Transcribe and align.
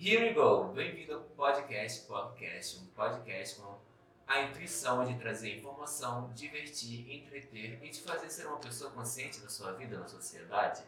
Here 0.00 0.28
we 0.28 0.32
go! 0.32 0.66
Bem-vindo 0.72 1.14
ao 1.14 1.20
podcast 1.22 2.06
Podcast, 2.06 2.78
um 2.78 2.86
podcast 2.94 3.60
com 3.60 3.80
a 4.28 4.42
intuição 4.42 5.04
de 5.04 5.18
trazer 5.18 5.56
informação, 5.58 6.30
divertir, 6.36 7.12
entreter 7.12 7.80
e 7.82 7.88
te 7.88 8.02
fazer 8.02 8.30
ser 8.30 8.46
uma 8.46 8.58
pessoa 8.58 8.92
consciente 8.92 9.40
da 9.40 9.48
sua 9.48 9.72
vida 9.72 9.98
na 9.98 10.06
sociedade. 10.06 10.84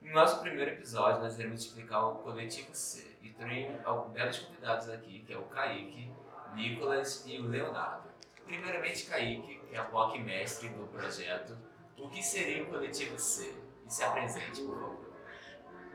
No 0.00 0.14
nosso 0.14 0.40
primeiro 0.40 0.70
episódio, 0.70 1.20
nós 1.20 1.38
iremos 1.38 1.60
explicar 1.60 2.06
o 2.06 2.14
Coletivo 2.20 2.70
C 2.72 3.18
e 3.20 3.28
tenho 3.28 4.08
belos 4.14 4.38
convidados 4.38 4.88
aqui, 4.88 5.22
que 5.26 5.34
é 5.34 5.36
o 5.36 5.42
Kaique, 5.42 6.10
Nicolas 6.54 7.24
e 7.26 7.38
o 7.38 7.48
Leonardo. 7.48 8.08
Primeiramente, 8.46 9.04
Kaique, 9.04 9.60
que 9.68 9.76
é 9.76 9.78
a 9.78 9.84
POC 9.84 10.20
mestre 10.20 10.70
do 10.70 10.86
projeto. 10.86 11.54
O 11.98 12.08
que 12.08 12.22
seria 12.22 12.62
o 12.62 12.68
Coletivo 12.68 13.18
C? 13.18 13.54
E 13.86 13.92
se 13.92 14.02
apresente, 14.02 14.62
por 14.62 14.74
favor. 14.74 15.12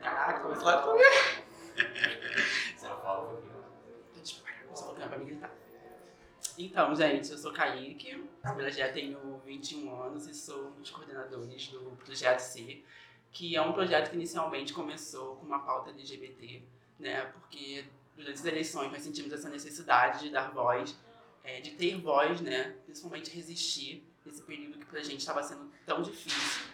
Caraca, 0.00 0.38
começou 0.38 0.68
a 0.68 0.82
comer. 0.82 1.43
Pra 5.08 5.18
me 5.18 5.26
gritar. 5.26 5.52
Então, 6.56 6.94
gente, 6.94 7.30
eu 7.30 7.38
sou 7.38 7.52
Kaique, 7.52 8.10
eu 8.10 8.70
já 8.70 8.92
tenho 8.92 9.40
21 9.44 10.02
anos 10.02 10.26
e 10.26 10.34
sou 10.34 10.68
um 10.68 10.80
dos 10.80 10.90
coordenadores 10.90 11.68
do 11.68 11.96
Projeto 12.04 12.40
C, 12.40 12.82
que 13.32 13.56
é 13.56 13.62
um 13.62 13.72
projeto 13.72 14.10
que 14.10 14.16
inicialmente 14.16 14.72
começou 14.72 15.36
com 15.36 15.46
uma 15.46 15.60
pauta 15.60 15.90
LGBT, 15.90 16.62
né? 16.98 17.22
Porque 17.26 17.84
durante 18.16 18.34
as 18.34 18.44
eleições 18.44 18.92
nós 18.92 19.02
sentimos 19.02 19.32
essa 19.32 19.48
necessidade 19.48 20.20
de 20.20 20.30
dar 20.30 20.52
voz, 20.52 20.96
é, 21.42 21.60
de 21.60 21.72
ter 21.72 22.00
voz, 22.00 22.40
né? 22.40 22.76
Principalmente 22.84 23.30
resistir 23.30 24.06
nesse 24.24 24.42
período 24.42 24.78
que 24.78 24.86
pra 24.86 25.02
gente 25.02 25.20
estava 25.20 25.42
sendo 25.42 25.70
tão 25.84 26.02
difícil. 26.02 26.73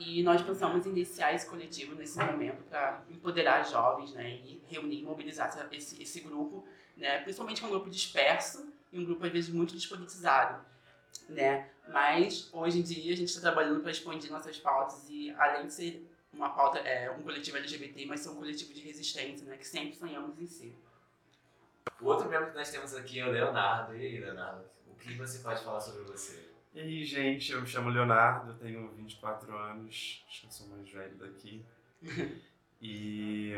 E 0.00 0.22
nós 0.22 0.40
pensamos 0.40 0.86
iniciar 0.86 1.34
esse 1.34 1.46
coletivo 1.46 1.94
nesse 1.94 2.18
momento 2.18 2.62
para 2.64 3.02
empoderar 3.10 3.62
jovens, 3.64 4.14
né? 4.14 4.30
E 4.30 4.62
reunir, 4.66 5.02
mobilizar 5.02 5.68
esse, 5.70 6.02
esse 6.02 6.20
grupo, 6.20 6.66
né? 6.96 7.18
Principalmente 7.18 7.60
com 7.60 7.66
um 7.66 7.70
grupo 7.70 7.90
disperso 7.90 8.72
e 8.90 8.98
um 8.98 9.04
grupo 9.04 9.26
às 9.26 9.30
vezes 9.30 9.50
muito 9.50 9.74
despolitizado, 9.74 10.64
né? 11.28 11.68
Mas 11.86 12.48
hoje 12.50 12.78
em 12.78 12.82
dia 12.82 13.12
a 13.12 13.16
gente 13.16 13.28
está 13.28 13.42
trabalhando 13.42 13.82
para 13.82 13.90
expandir 13.90 14.30
nossas 14.30 14.58
pautas 14.58 15.06
e 15.10 15.30
além 15.32 15.66
de 15.66 15.74
ser 15.74 16.10
uma 16.32 16.48
pauta 16.48 16.78
é 16.78 17.10
um 17.10 17.22
coletivo 17.22 17.58
LGBT, 17.58 18.06
mas 18.06 18.20
ser 18.20 18.30
um 18.30 18.36
coletivo 18.36 18.72
de 18.72 18.80
resistência, 18.80 19.46
né? 19.46 19.58
Que 19.58 19.66
sempre 19.66 19.94
sonhamos 19.94 20.40
em 20.40 20.46
ser. 20.46 20.74
O 22.00 22.06
outro 22.06 22.26
membro 22.26 22.50
que 22.50 22.56
nós 22.56 22.70
temos 22.70 22.94
aqui 22.94 23.20
é 23.20 23.26
o 23.26 23.30
Leonardo. 23.30 23.94
E 23.94 24.00
aí, 24.00 24.18
Leonardo, 24.18 24.64
o 24.86 24.94
que 24.94 25.12
você 25.14 25.40
pode 25.40 25.62
falar 25.62 25.80
sobre 25.80 26.04
você? 26.04 26.49
E 26.72 26.78
aí, 26.78 27.04
gente, 27.04 27.50
eu 27.50 27.60
me 27.60 27.66
chamo 27.66 27.90
Leonardo, 27.90 28.54
tenho 28.54 28.88
24 28.92 29.56
anos, 29.56 30.24
acho 30.28 30.40
que 30.40 30.46
eu 30.46 30.50
sou 30.52 30.68
mais 30.68 30.88
velho 30.88 31.16
daqui. 31.16 31.66
e 32.80 33.54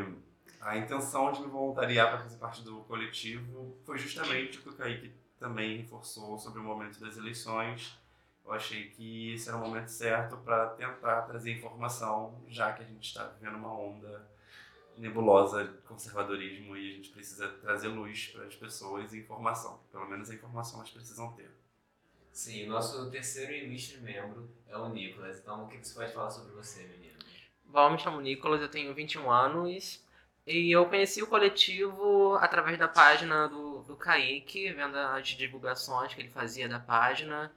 a 0.58 0.78
intenção 0.78 1.30
de 1.30 1.42
me 1.42 1.48
voluntariar 1.48 2.08
para 2.08 2.20
fazer 2.20 2.38
parte 2.38 2.62
do 2.62 2.80
coletivo 2.84 3.76
foi 3.84 3.98
justamente 3.98 4.58
o 4.58 4.62
que 4.62 4.68
o 4.70 4.72
Kaique 4.72 5.12
também 5.38 5.76
reforçou 5.76 6.38
sobre 6.38 6.60
o 6.60 6.62
momento 6.62 6.98
das 7.00 7.18
eleições. 7.18 7.98
Eu 8.46 8.52
achei 8.52 8.88
que 8.88 9.34
esse 9.34 9.46
era 9.46 9.58
o 9.58 9.60
momento 9.60 9.88
certo 9.88 10.38
para 10.38 10.70
tentar 10.70 11.22
trazer 11.22 11.52
informação, 11.52 12.42
já 12.48 12.72
que 12.72 12.82
a 12.82 12.86
gente 12.86 13.06
está 13.06 13.24
vivendo 13.24 13.56
uma 13.56 13.78
onda 13.78 14.26
nebulosa 14.96 15.66
de 15.66 15.78
conservadorismo 15.82 16.74
e 16.76 16.92
a 16.92 16.96
gente 16.96 17.10
precisa 17.10 17.46
trazer 17.48 17.88
luz 17.88 18.28
para 18.28 18.46
as 18.46 18.56
pessoas 18.56 19.12
e 19.12 19.18
informação. 19.18 19.80
Pelo 19.92 20.08
menos 20.08 20.30
a 20.30 20.34
informação 20.34 20.78
elas 20.78 20.90
precisam 20.90 21.30
ter. 21.34 21.61
Sim, 22.32 22.64
o 22.64 22.68
nosso 22.70 23.10
terceiro 23.10 23.52
ilustre 23.52 23.98
membro 24.00 24.50
é 24.66 24.76
o 24.76 24.88
Nicolas. 24.88 25.38
Então, 25.38 25.64
o 25.64 25.68
que 25.68 25.76
você 25.78 25.94
pode 25.94 26.12
falar 26.12 26.30
sobre 26.30 26.52
você, 26.52 26.84
menino? 26.84 27.18
Bom, 27.64 27.90
me 27.90 27.98
chamo 27.98 28.20
Nicolas, 28.20 28.60
eu 28.60 28.68
tenho 28.70 28.94
21 28.94 29.30
anos 29.30 30.02
e 30.46 30.72
eu 30.72 30.86
conheci 30.86 31.22
o 31.22 31.26
coletivo 31.26 32.34
através 32.36 32.78
da 32.78 32.88
página 32.88 33.48
do, 33.48 33.82
do 33.82 33.96
Kaique, 33.96 34.72
vendo 34.72 34.96
as 34.96 35.28
divulgações 35.28 36.14
que 36.14 36.20
ele 36.20 36.30
fazia 36.30 36.68
da 36.68 36.80
página. 36.80 37.52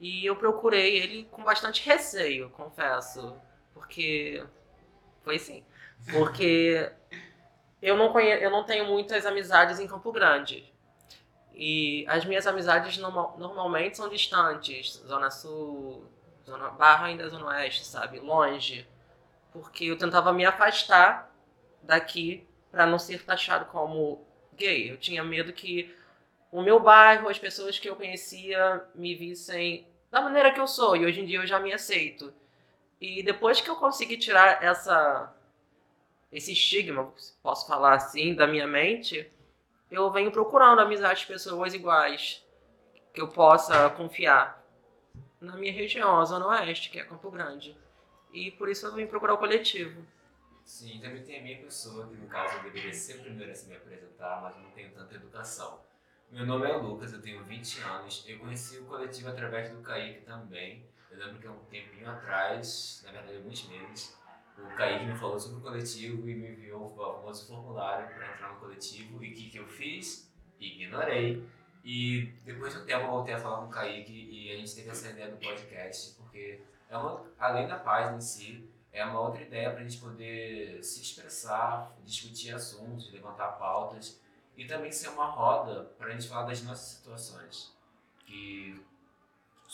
E 0.00 0.26
eu 0.26 0.36
procurei 0.36 0.96
ele 0.98 1.24
com 1.30 1.42
bastante 1.42 1.84
receio, 1.86 2.50
confesso. 2.50 3.36
Porque. 3.72 4.44
Foi 5.22 5.38
sim. 5.38 5.64
Porque 6.12 6.90
eu 7.80 7.96
não, 7.96 8.12
conhe... 8.12 8.42
eu 8.42 8.50
não 8.50 8.64
tenho 8.64 8.86
muitas 8.86 9.24
amizades 9.24 9.78
em 9.80 9.86
Campo 9.86 10.12
Grande. 10.12 10.72
E 11.56 12.04
as 12.06 12.24
minhas 12.26 12.46
amizades 12.46 12.98
normal, 12.98 13.34
normalmente 13.38 13.96
são 13.96 14.10
distantes, 14.10 15.02
Zona 15.06 15.30
Sul, 15.30 16.04
Zona 16.44 16.68
Barra 16.68 17.06
ainda 17.06 17.28
Zona 17.30 17.46
Oeste, 17.46 17.86
sabe? 17.86 18.20
Longe. 18.20 18.86
Porque 19.52 19.86
eu 19.86 19.96
tentava 19.96 20.34
me 20.34 20.44
afastar 20.44 21.34
daqui 21.82 22.46
para 22.70 22.84
não 22.84 22.98
ser 22.98 23.24
taxado 23.24 23.64
como 23.66 24.22
gay. 24.54 24.90
Eu 24.90 24.98
tinha 24.98 25.24
medo 25.24 25.50
que 25.50 25.96
o 26.52 26.60
meu 26.60 26.78
bairro, 26.78 27.28
as 27.28 27.38
pessoas 27.38 27.78
que 27.78 27.88
eu 27.88 27.96
conhecia 27.96 28.84
me 28.94 29.14
vissem 29.14 29.86
da 30.10 30.20
maneira 30.20 30.52
que 30.52 30.60
eu 30.60 30.66
sou. 30.66 30.94
E 30.94 31.06
hoje 31.06 31.22
em 31.22 31.24
dia 31.26 31.38
eu 31.38 31.46
já 31.46 31.58
me 31.58 31.72
aceito. 31.72 32.34
E 33.00 33.22
depois 33.22 33.62
que 33.62 33.70
eu 33.70 33.76
consegui 33.76 34.18
tirar 34.18 34.62
essa 34.62 35.32
esse 36.30 36.52
estigma, 36.52 37.14
posso 37.42 37.66
falar 37.66 37.94
assim, 37.94 38.34
da 38.34 38.46
minha 38.46 38.66
mente, 38.66 39.30
eu 39.90 40.10
venho 40.10 40.30
procurando 40.32 40.80
amizades 40.80 41.20
de 41.20 41.26
pessoas 41.26 41.74
iguais 41.74 42.44
que 43.12 43.20
eu 43.20 43.28
possa 43.28 43.88
confiar 43.90 44.62
na 45.40 45.56
minha 45.56 45.72
região, 45.72 46.20
a 46.20 46.24
Zona 46.24 46.46
Oeste, 46.48 46.90
que 46.90 46.98
é 46.98 47.04
Campo 47.04 47.30
Grande. 47.30 47.76
E 48.32 48.50
por 48.50 48.68
isso 48.68 48.86
eu 48.86 48.94
vim 48.94 49.06
procurar 49.06 49.34
o 49.34 49.38
coletivo. 49.38 50.04
Sim, 50.64 50.98
também 51.00 51.22
tem 51.22 51.38
a 51.38 51.42
minha 51.42 51.58
pessoa, 51.58 52.08
que 52.08 52.16
no 52.16 52.26
caso 52.26 52.56
eu 52.56 52.64
deveria 52.64 52.92
ser 52.92 53.20
o 53.20 53.22
primeiro 53.22 53.52
a 53.52 53.54
se 53.54 53.68
me 53.68 53.76
apresentar, 53.76 54.42
mas 54.42 54.56
eu 54.56 54.62
não 54.62 54.70
tenho 54.72 54.90
tanta 54.90 55.14
educação. 55.14 55.80
Meu 56.30 56.44
nome 56.44 56.68
é 56.68 56.76
Lucas, 56.76 57.12
eu 57.12 57.22
tenho 57.22 57.44
20 57.44 57.80
anos. 57.82 58.24
Eu 58.26 58.40
conheci 58.40 58.78
o 58.78 58.84
coletivo 58.84 59.28
através 59.28 59.70
do 59.70 59.80
Kaique 59.80 60.22
também. 60.22 60.84
Eu 61.10 61.18
lembro 61.18 61.38
que 61.38 61.46
há 61.46 61.52
um 61.52 61.64
tempinho 61.66 62.10
atrás, 62.10 63.00
na 63.06 63.12
verdade 63.12 63.36
alguns 63.36 63.68
meses, 63.68 64.18
o 64.58 64.76
Kaique 64.76 65.04
me 65.04 65.14
falou 65.14 65.38
sobre 65.38 65.58
o 65.58 65.60
coletivo 65.60 66.28
e 66.28 66.34
me 66.34 66.50
enviou 66.50 66.86
o 66.86 66.96
famoso 66.96 67.46
formulário 67.46 68.08
para 68.14 68.32
entrar 68.32 68.52
no 68.54 68.60
coletivo. 68.60 69.22
E 69.22 69.30
o 69.30 69.34
que, 69.34 69.50
que 69.50 69.58
eu 69.58 69.66
fiz? 69.66 70.32
Ignorei. 70.58 71.46
E 71.84 72.32
depois 72.44 72.74
de 72.74 72.80
um 72.80 72.84
tempo 72.84 73.04
eu 73.04 73.10
voltei 73.10 73.34
a 73.34 73.38
falar 73.38 73.58
com 73.58 73.66
o 73.66 73.70
Kaique 73.70 74.12
e 74.12 74.52
a 74.52 74.56
gente 74.56 74.74
teve 74.74 74.90
essa 74.90 75.10
ideia 75.10 75.30
do 75.30 75.36
podcast, 75.36 76.14
porque 76.16 76.60
é 76.88 76.96
uma, 76.96 77.24
além 77.38 77.68
da 77.68 77.76
página 77.76 78.16
em 78.16 78.20
si, 78.20 78.68
é 78.92 79.04
uma 79.04 79.20
outra 79.20 79.42
ideia 79.42 79.70
para 79.70 79.80
a 79.80 79.82
gente 79.82 79.98
poder 79.98 80.82
se 80.82 81.02
expressar, 81.02 81.94
discutir 82.04 82.52
assuntos, 82.54 83.12
levantar 83.12 83.48
pautas 83.58 84.20
e 84.56 84.64
também 84.64 84.90
ser 84.90 85.10
uma 85.10 85.26
roda 85.26 85.84
para 85.98 86.08
a 86.08 86.10
gente 86.10 86.28
falar 86.28 86.46
das 86.46 86.62
nossas 86.62 86.96
situações. 86.96 87.76
Que 88.24 88.82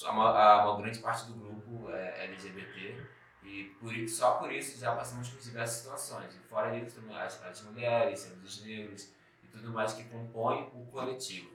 uma, 0.03 0.65
uma 0.65 0.82
grande 0.82 0.98
parte 0.98 1.26
do 1.26 1.34
grupo 1.34 1.91
é 1.91 2.25
LGBT 2.25 3.11
e 3.44 3.64
por, 3.80 4.08
só 4.08 4.32
por 4.32 4.53
isso 4.53 4.78
já 4.78 4.94
passamos 4.94 5.28
por 5.28 5.41
diversas 5.41 5.78
situações. 5.78 6.34
E 6.34 6.38
fora 6.38 6.76
isso, 6.76 6.97
também 6.97 7.16
as, 7.16 7.42
as 7.44 7.62
mulheres, 7.62 8.32
os 8.44 8.64
negros 8.64 9.10
e 9.42 9.47
tudo 9.48 9.70
mais 9.70 9.92
que 9.92 10.04
compõem 10.04 10.70
o 10.75 10.86
coletivo. 10.86 11.50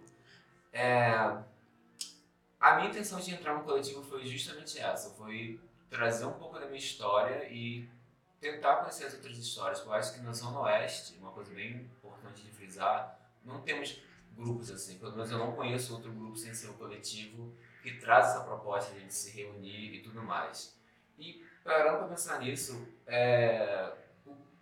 É, 0.73 1.11
a 2.59 2.75
minha 2.75 2.89
intenção 2.89 3.19
de 3.19 3.33
entrar 3.33 3.53
no 3.53 3.63
coletivo 3.63 4.03
foi 4.03 4.25
justamente 4.25 4.79
essa, 4.79 5.09
foi 5.11 5.59
trazer 5.89 6.25
um 6.25 6.33
pouco 6.33 6.59
da 6.59 6.65
minha 6.65 6.77
história 6.77 7.47
e 7.49 7.89
tentar 8.39 8.77
conhecer 8.77 9.05
as 9.05 9.13
outras 9.13 9.37
histórias. 9.37 9.79
Eu 9.79 9.93
acho 9.93 10.13
que 10.13 10.19
na 10.21 10.33
Zona 10.33 10.59
Oeste, 10.61 11.17
uma 11.19 11.31
coisa 11.31 11.53
bem 11.53 11.75
importante 11.75 12.41
de 12.41 12.51
frisar, 12.51 13.19
não 13.43 13.61
temos 13.61 14.01
grupos 14.35 14.69
assim. 14.71 14.99
Pelo 14.99 15.13
menos 15.13 15.31
eu 15.31 15.37
não 15.37 15.53
conheço 15.53 15.93
outro 15.93 16.11
grupo 16.11 16.37
sem 16.37 16.53
ser 16.53 16.69
o 16.69 16.73
coletivo 16.73 17.53
que 17.81 17.93
traz 17.93 18.27
essa 18.27 18.41
proposta 18.41 18.91
de 18.91 18.97
a 18.97 19.01
gente 19.01 19.13
se 19.13 19.31
reunir 19.31 19.95
e 19.95 20.01
tudo 20.01 20.21
mais. 20.21 20.77
E 21.17 21.45
parando 21.67 21.97
para 21.97 22.07
pensar 22.07 22.39
nisso, 22.39 22.87
é, 23.05 23.91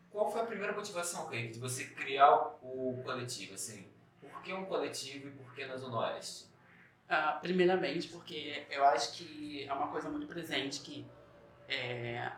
qual 0.10 0.32
foi 0.32 0.42
a 0.42 0.46
primeira 0.46 0.74
motivação, 0.74 1.28
Kaique, 1.28 1.54
de 1.54 1.60
você 1.60 1.86
criar 1.86 2.58
o 2.64 3.00
coletivo? 3.04 3.54
Assim, 3.54 3.88
por 4.20 4.42
que 4.42 4.52
um 4.52 4.66
coletivo 4.66 5.28
e 5.28 5.32
por 5.32 5.54
que 5.54 5.66
na 5.66 5.78
Zona 5.78 6.00
Oeste? 6.00 6.46
Uh, 7.06 7.40
primeiramente, 7.40 8.08
porque 8.08 8.66
eu 8.72 8.84
acho 8.86 9.14
que 9.14 9.64
é 9.64 9.72
uma 9.72 9.90
coisa 9.90 10.10
muito 10.10 10.26
presente 10.26 10.80
que 10.80 11.06
é, 11.70 12.32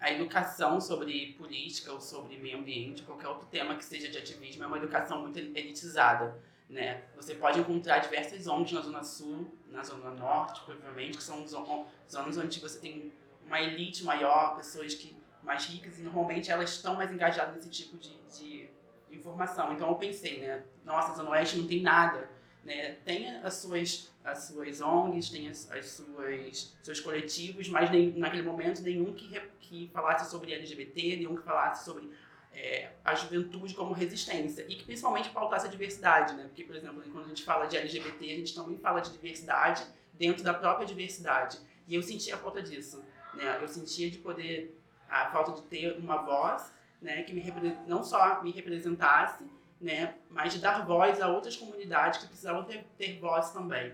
a 0.00 0.10
educação 0.10 0.80
sobre 0.80 1.34
política 1.34 1.92
ou 1.92 2.00
sobre 2.00 2.36
meio 2.38 2.58
ambiente, 2.58 3.04
qualquer 3.04 3.28
outro 3.28 3.46
tema 3.46 3.76
que 3.76 3.84
seja 3.84 4.08
de 4.08 4.18
ativismo, 4.18 4.64
é 4.64 4.66
uma 4.66 4.78
educação 4.78 5.20
muito 5.20 5.38
elitizada. 5.38 6.36
Né? 6.68 7.04
Você 7.14 7.36
pode 7.36 7.60
encontrar 7.60 7.98
diversas 8.00 8.48
ONGs 8.48 8.72
na 8.72 8.80
Zona 8.80 9.04
Sul, 9.04 9.56
na 9.68 9.84
Zona 9.84 10.10
Norte, 10.10 10.60
provavelmente, 10.64 11.18
que 11.18 11.22
são 11.22 11.46
zonas 11.46 12.38
onde 12.38 12.58
você 12.58 12.80
tem 12.80 13.12
uma 13.46 13.60
elite 13.60 14.04
maior, 14.04 14.56
pessoas 14.56 14.94
que 14.94 15.16
mais 15.42 15.66
ricas, 15.66 15.98
e 15.98 16.02
normalmente 16.02 16.50
elas 16.50 16.70
estão 16.70 16.94
mais 16.94 17.10
engajadas 17.10 17.54
nesse 17.56 17.70
tipo 17.70 17.96
de, 17.96 18.16
de 18.38 18.70
informação. 19.10 19.72
Então 19.72 19.88
eu 19.88 19.96
pensei, 19.96 20.40
né? 20.40 20.62
Nossa, 20.84 21.14
Zona 21.14 21.30
Oeste 21.30 21.58
não 21.58 21.66
tem 21.66 21.82
nada. 21.82 22.30
Né? 22.64 22.92
Tem 23.04 23.28
as 23.38 23.54
suas, 23.54 24.12
as 24.24 24.44
suas 24.44 24.80
ONGs, 24.80 25.30
tem 25.30 25.48
as, 25.48 25.70
as 25.72 25.86
suas 25.86 26.72
seus 26.82 27.00
coletivos, 27.00 27.68
mas 27.68 27.90
nem, 27.90 28.12
naquele 28.12 28.42
momento 28.42 28.82
nenhum 28.82 29.12
que, 29.12 29.28
que 29.58 29.90
falasse 29.92 30.30
sobre 30.30 30.52
LGBT, 30.52 31.16
nenhum 31.16 31.36
que 31.36 31.42
falasse 31.42 31.84
sobre 31.84 32.08
é, 32.52 32.90
a 33.04 33.14
juventude 33.14 33.74
como 33.74 33.92
resistência 33.92 34.64
e 34.68 34.76
que 34.76 34.84
principalmente 34.84 35.30
pautasse 35.30 35.66
a 35.66 35.70
diversidade, 35.70 36.34
né? 36.34 36.44
Porque, 36.44 36.64
por 36.64 36.76
exemplo, 36.76 37.02
quando 37.10 37.24
a 37.24 37.28
gente 37.28 37.42
fala 37.42 37.66
de 37.66 37.76
LGBT, 37.76 38.24
a 38.24 38.36
gente 38.36 38.54
também 38.54 38.78
fala 38.78 39.00
de 39.00 39.10
diversidade 39.10 39.84
dentro 40.12 40.44
da 40.44 40.54
própria 40.54 40.86
diversidade. 40.86 41.58
E 41.88 41.94
eu 41.94 42.02
sentia 42.02 42.36
a 42.36 42.38
falta 42.38 42.62
disso, 42.62 43.02
né? 43.34 43.58
Eu 43.60 43.68
sentia 43.68 44.10
de 44.10 44.18
poder 44.18 44.78
a 45.12 45.26
falta 45.30 45.52
de 45.52 45.62
ter 45.62 45.98
uma 45.98 46.16
voz, 46.16 46.72
né, 47.00 47.22
que 47.22 47.34
me 47.34 47.44
não 47.86 48.02
só 48.02 48.42
me 48.42 48.50
representasse, 48.50 49.44
né, 49.80 50.14
mas 50.30 50.54
de 50.54 50.60
dar 50.60 50.86
voz 50.86 51.20
a 51.20 51.28
outras 51.28 51.56
comunidades 51.56 52.20
que 52.20 52.26
precisavam 52.28 52.64
ter, 52.64 52.84
ter 52.96 53.18
voz 53.18 53.50
também. 53.50 53.92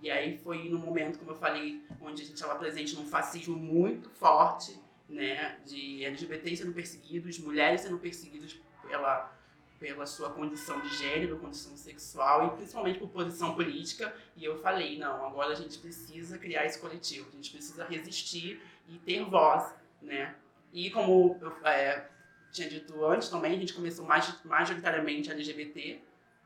E 0.00 0.10
aí 0.10 0.38
foi 0.38 0.68
no 0.68 0.78
momento, 0.78 1.18
como 1.18 1.32
eu 1.32 1.36
falei, 1.36 1.82
onde 2.00 2.22
a 2.22 2.24
gente 2.24 2.34
estava 2.34 2.54
presente 2.56 2.94
num 2.94 3.06
fascismo 3.06 3.56
muito 3.56 4.08
forte, 4.10 4.78
né, 5.08 5.58
de 5.66 6.04
LGBTs 6.04 6.62
sendo 6.62 6.72
perseguidos, 6.72 7.38
mulheres 7.38 7.82
sendo 7.82 7.98
perseguidas 7.98 8.58
pela, 8.86 9.30
pela 9.78 10.06
sua 10.06 10.30
condição 10.30 10.80
de 10.80 10.88
gênero, 10.96 11.38
condição 11.38 11.76
sexual 11.76 12.46
e 12.46 12.50
principalmente 12.56 12.98
por 12.98 13.08
posição 13.08 13.54
política. 13.54 14.14
E 14.36 14.44
eu 14.44 14.58
falei, 14.60 14.98
não, 14.98 15.26
agora 15.26 15.52
a 15.52 15.56
gente 15.56 15.78
precisa 15.78 16.38
criar 16.38 16.64
esse 16.64 16.78
coletivo, 16.78 17.28
a 17.32 17.36
gente 17.36 17.50
precisa 17.50 17.84
resistir 17.84 18.62
e 18.88 18.98
ter 18.98 19.24
voz, 19.24 19.74
né? 20.02 20.34
E 20.72 20.90
como 20.90 21.38
eu 21.40 21.66
é, 21.66 22.08
tinha 22.52 22.68
dito 22.68 23.04
antes 23.04 23.28
também, 23.28 23.54
a 23.54 23.58
gente 23.58 23.72
começou 23.72 24.04
mais, 24.04 24.42
majoritariamente 24.44 25.30
LGBT, 25.30 26.00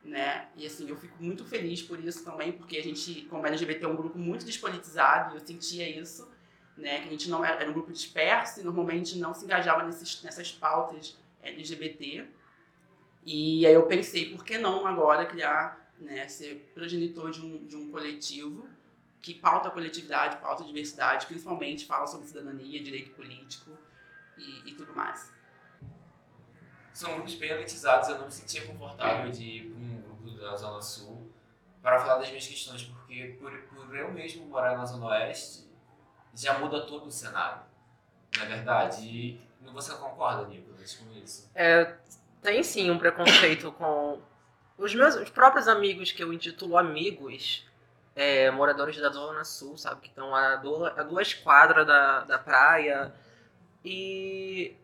né? 0.04 0.48
E 0.56 0.66
assim, 0.66 0.88
eu 0.88 0.96
fico 0.96 1.22
muito 1.22 1.44
feliz 1.44 1.82
por 1.82 2.02
isso 2.02 2.24
também, 2.24 2.52
porque 2.52 2.76
a 2.76 2.82
gente, 2.82 3.22
como 3.22 3.46
LGBT, 3.46 3.84
é 3.84 3.88
um 3.88 3.96
grupo 3.96 4.18
muito 4.18 4.44
despolitizado, 4.44 5.34
e 5.34 5.38
eu 5.38 5.46
sentia 5.46 5.88
isso 5.88 6.28
né, 6.78 7.00
que 7.00 7.08
a 7.08 7.10
gente 7.10 7.28
não 7.28 7.44
era, 7.44 7.60
era 7.60 7.70
um 7.70 7.72
grupo 7.72 7.92
disperso 7.92 8.60
e 8.60 8.62
normalmente 8.62 9.18
não 9.18 9.34
se 9.34 9.44
engajava 9.44 9.82
nesses, 9.84 10.22
nessas 10.22 10.52
pautas 10.52 11.18
LGBT. 11.42 12.26
E 13.26 13.66
aí 13.66 13.74
eu 13.74 13.86
pensei, 13.86 14.30
por 14.30 14.44
que 14.44 14.56
não 14.56 14.86
agora 14.86 15.26
criar, 15.26 15.92
né, 15.98 16.28
ser 16.28 16.70
progenitor 16.74 17.30
de 17.30 17.44
um, 17.44 17.66
de 17.66 17.76
um 17.76 17.90
coletivo 17.90 18.66
que 19.20 19.34
pauta 19.34 19.68
a 19.68 19.70
coletividade, 19.70 20.36
pauta 20.36 20.62
a 20.62 20.66
diversidade, 20.66 21.26
principalmente 21.26 21.86
fala 21.86 22.06
sobre 22.06 22.26
cidadania, 22.26 22.82
direito 22.82 23.10
político 23.10 23.76
e, 24.36 24.70
e 24.70 24.74
tudo 24.74 24.94
mais. 24.94 25.32
São 26.92 27.14
grupos 27.14 27.34
bem 27.34 27.50
elitizados, 27.50 28.08
eu 28.08 28.18
não 28.18 28.26
me 28.26 28.32
sentia 28.32 28.66
confortável 28.66 29.30
de 29.30 29.44
ir 29.44 29.70
para 29.70 29.80
um 29.80 30.02
grupo 30.02 30.30
da 30.32 30.56
Zona 30.56 30.82
Sul 30.82 31.30
para 31.80 32.00
falar 32.00 32.18
das 32.18 32.28
minhas 32.28 32.46
questões, 32.46 32.82
porque 32.82 33.36
por, 33.40 33.56
por 33.68 33.96
eu 33.96 34.12
mesmo 34.12 34.46
morar 34.46 34.76
na 34.76 34.84
Zona 34.84 35.06
Oeste, 35.06 35.68
já 36.34 36.58
muda 36.58 36.86
todo 36.86 37.06
o 37.06 37.10
cenário. 37.10 37.62
Não 38.36 38.44
é 38.44 38.46
verdade? 38.46 39.06
E 39.06 39.40
você 39.72 39.94
concorda, 39.94 40.46
Nicolas, 40.48 40.94
com 40.94 41.12
isso? 41.12 41.50
É, 41.54 41.96
tem 42.42 42.62
sim 42.62 42.90
um 42.90 42.98
preconceito 42.98 43.72
com 43.72 44.20
os 44.76 44.94
meus 44.94 45.14
os 45.16 45.30
próprios 45.30 45.68
amigos 45.68 46.12
que 46.12 46.22
eu 46.22 46.32
intitulo 46.32 46.76
amigos, 46.76 47.67
é, 48.18 48.50
moradores 48.50 48.96
da 49.00 49.10
Zona 49.10 49.44
Sul, 49.44 49.78
sabe? 49.78 50.00
Que 50.00 50.08
estão 50.08 50.34
a, 50.34 50.54
a 50.54 51.02
duas 51.04 51.32
quadras 51.34 51.86
da, 51.86 52.24
da 52.24 52.36
praia. 52.36 53.14
E 53.84 54.74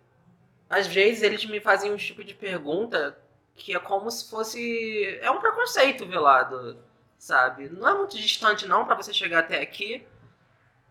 às 0.70 0.86
vezes 0.86 1.24
eles 1.24 1.44
me 1.44 1.60
fazem 1.60 1.92
um 1.92 1.96
tipo 1.96 2.22
de 2.22 2.32
pergunta 2.32 3.18
que 3.56 3.74
é 3.74 3.78
como 3.80 4.08
se 4.08 4.30
fosse. 4.30 5.18
É 5.20 5.28
um 5.32 5.40
preconceito 5.40 6.06
velado, 6.06 6.78
sabe? 7.18 7.68
Não 7.68 7.88
é 7.88 7.94
muito 7.94 8.16
distante, 8.16 8.68
não, 8.68 8.86
para 8.86 8.94
você 8.94 9.12
chegar 9.12 9.40
até 9.40 9.60
aqui. 9.60 10.06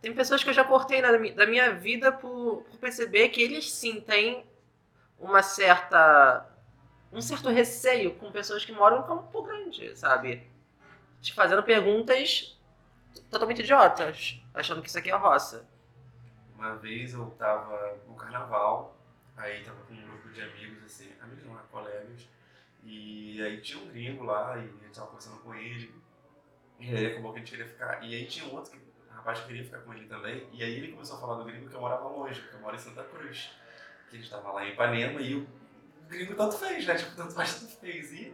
Tem 0.02 0.14
pessoas 0.14 0.44
que 0.44 0.50
eu 0.50 0.54
já 0.54 0.66
cortei 0.66 1.02
na, 1.02 1.12
da 1.12 1.46
minha 1.48 1.72
vida 1.74 2.12
por, 2.12 2.64
por 2.64 2.78
perceber 2.78 3.30
que 3.30 3.42
eles 3.42 3.72
sim 3.72 4.02
têm 4.02 4.46
uma 5.18 5.42
certa 5.42 6.50
um 7.10 7.22
certo 7.22 7.48
receio 7.50 8.16
com 8.16 8.32
pessoas 8.32 8.66
que 8.66 8.74
moram 8.74 8.98
no 8.98 9.08
Campo 9.08 9.44
Grande, 9.44 9.98
sabe? 9.98 10.52
Te 11.24 11.34
fazendo 11.34 11.64
perguntas 11.64 12.60
totalmente 13.32 13.62
idiotas, 13.62 14.44
achando 14.54 14.82
que 14.82 14.90
isso 14.90 15.00
aqui 15.00 15.10
é 15.10 15.16
roça. 15.16 15.66
Uma 16.54 16.76
vez 16.76 17.14
eu 17.14 17.28
tava 17.32 17.98
no 18.06 18.14
carnaval, 18.14 18.98
aí 19.38 19.64
tava 19.64 19.82
com 19.86 19.94
um 19.94 20.02
grupo 20.02 20.30
de 20.30 20.42
amigos, 20.42 20.84
assim, 20.84 21.14
amigos 21.22 21.46
não, 21.46 21.56
colegas, 21.72 22.28
e 22.84 23.42
aí 23.42 23.62
tinha 23.62 23.82
um 23.82 23.88
gringo 23.88 24.26
lá, 24.26 24.58
e 24.58 24.62
a 24.62 24.64
gente 24.64 24.94
tava 24.94 25.08
conversando 25.08 25.38
com 25.38 25.56
ele, 25.56 25.96
e 26.78 26.94
aí 26.94 27.06
acabou 27.06 27.32
que 27.32 27.38
a 27.38 27.40
gente 27.40 27.52
queria 27.52 27.68
ficar, 27.68 28.04
e 28.04 28.14
aí 28.14 28.26
tinha 28.28 28.46
um 28.46 28.56
outro 28.56 28.72
que 28.72 28.84
rapaz 29.24 29.40
queria 29.40 29.64
ficar 29.64 29.80
com 29.80 29.94
ele 29.94 30.06
também. 30.06 30.46
E 30.52 30.62
aí 30.62 30.76
ele 30.76 30.92
começou 30.92 31.16
a 31.16 31.22
falar 31.22 31.36
do 31.36 31.46
gringo 31.46 31.70
que 31.70 31.76
eu 31.76 31.80
morava 31.80 32.08
longe, 32.10 32.42
porque 32.42 32.56
eu 32.58 32.60
moro 32.60 32.76
em 32.76 32.80
Santa 32.80 33.04
Cruz. 33.06 33.52
Que 34.10 34.18
ele 34.18 34.24
estava 34.24 34.52
lá 34.52 34.66
em 34.66 34.74
Ipanema 34.74 35.22
e 35.22 35.36
o 35.36 35.48
gringo 36.08 36.36
tanto 36.36 36.58
fez, 36.58 36.86
né? 36.86 36.96
Tipo, 36.96 37.16
tanto 37.16 37.34
faz, 37.34 37.60
tanto 37.60 37.80
fez. 37.80 38.12
E 38.12 38.34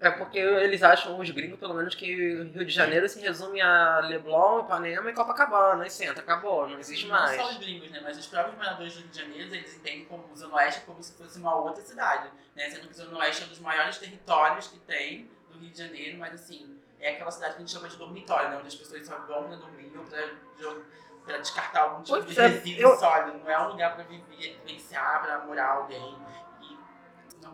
é 0.00 0.10
porque 0.10 0.38
eles 0.38 0.82
acham, 0.82 1.18
os 1.18 1.30
gringos, 1.30 1.58
pelo 1.58 1.74
menos, 1.74 1.94
que 1.94 2.06
Rio 2.06 2.64
de 2.64 2.72
Janeiro 2.72 3.06
se 3.06 3.20
resume 3.20 3.60
a 3.60 4.00
Leblon, 4.00 4.60
Ipanema 4.60 5.10
e 5.10 5.12
Copacabana, 5.12 5.86
e 5.86 5.90
senta, 5.90 6.20
acabou, 6.20 6.66
não 6.66 6.78
existe 6.78 7.06
não 7.06 7.14
mais. 7.14 7.36
Não 7.36 7.44
só 7.44 7.50
os 7.52 7.58
gringos, 7.58 7.90
né? 7.90 8.00
Mas 8.02 8.18
os 8.18 8.26
próprios 8.26 8.56
moradores 8.56 8.94
do 8.94 9.00
Rio 9.00 9.08
de 9.10 9.18
Janeiro, 9.18 9.54
eles 9.54 9.76
entendem 9.76 10.06
como 10.06 10.24
o 10.32 10.36
Zona 10.36 10.54
Oeste 10.56 10.80
como 10.86 11.02
se 11.02 11.12
fosse 11.12 11.38
uma 11.38 11.54
outra 11.54 11.82
cidade, 11.82 12.30
né? 12.56 12.70
Sendo 12.70 12.88
que 12.88 12.92
o 12.92 12.96
Zona 12.96 13.18
Oeste 13.18 13.42
é 13.42 13.46
um 13.46 13.48
dos 13.50 13.60
maiores 13.60 13.98
territórios 13.98 14.68
que 14.68 14.78
tem 14.78 15.30
do 15.50 15.58
Rio 15.58 15.70
de 15.70 15.78
Janeiro, 15.78 16.18
mas 16.18 16.32
assim, 16.32 16.80
é 16.98 17.10
aquela 17.10 17.30
cidade 17.30 17.52
que 17.52 17.58
a 17.58 17.60
gente 17.66 17.72
chama 17.72 17.88
de 17.88 17.96
dormitório, 17.98 18.48
né? 18.48 18.56
Onde 18.56 18.68
as 18.68 18.74
pessoas 18.74 19.06
só 19.06 19.18
vão 19.18 19.44
para 19.48 19.56
dormir 19.56 19.92
ou 19.96 20.04
para 21.26 21.36
descartar 21.38 21.82
algum 21.82 22.02
tipo 22.02 22.22
pois 22.22 22.34
de 22.34 22.40
é, 22.40 22.46
resíduo 22.46 22.82
eu... 22.82 22.96
sólido. 22.96 23.38
Não 23.38 23.50
é 23.50 23.58
um 23.60 23.68
lugar 23.68 23.94
para 23.94 24.04
viver, 24.04 24.58
vivenciar, 24.64 25.20
para 25.20 25.40
morar 25.44 25.72
alguém. 25.72 26.16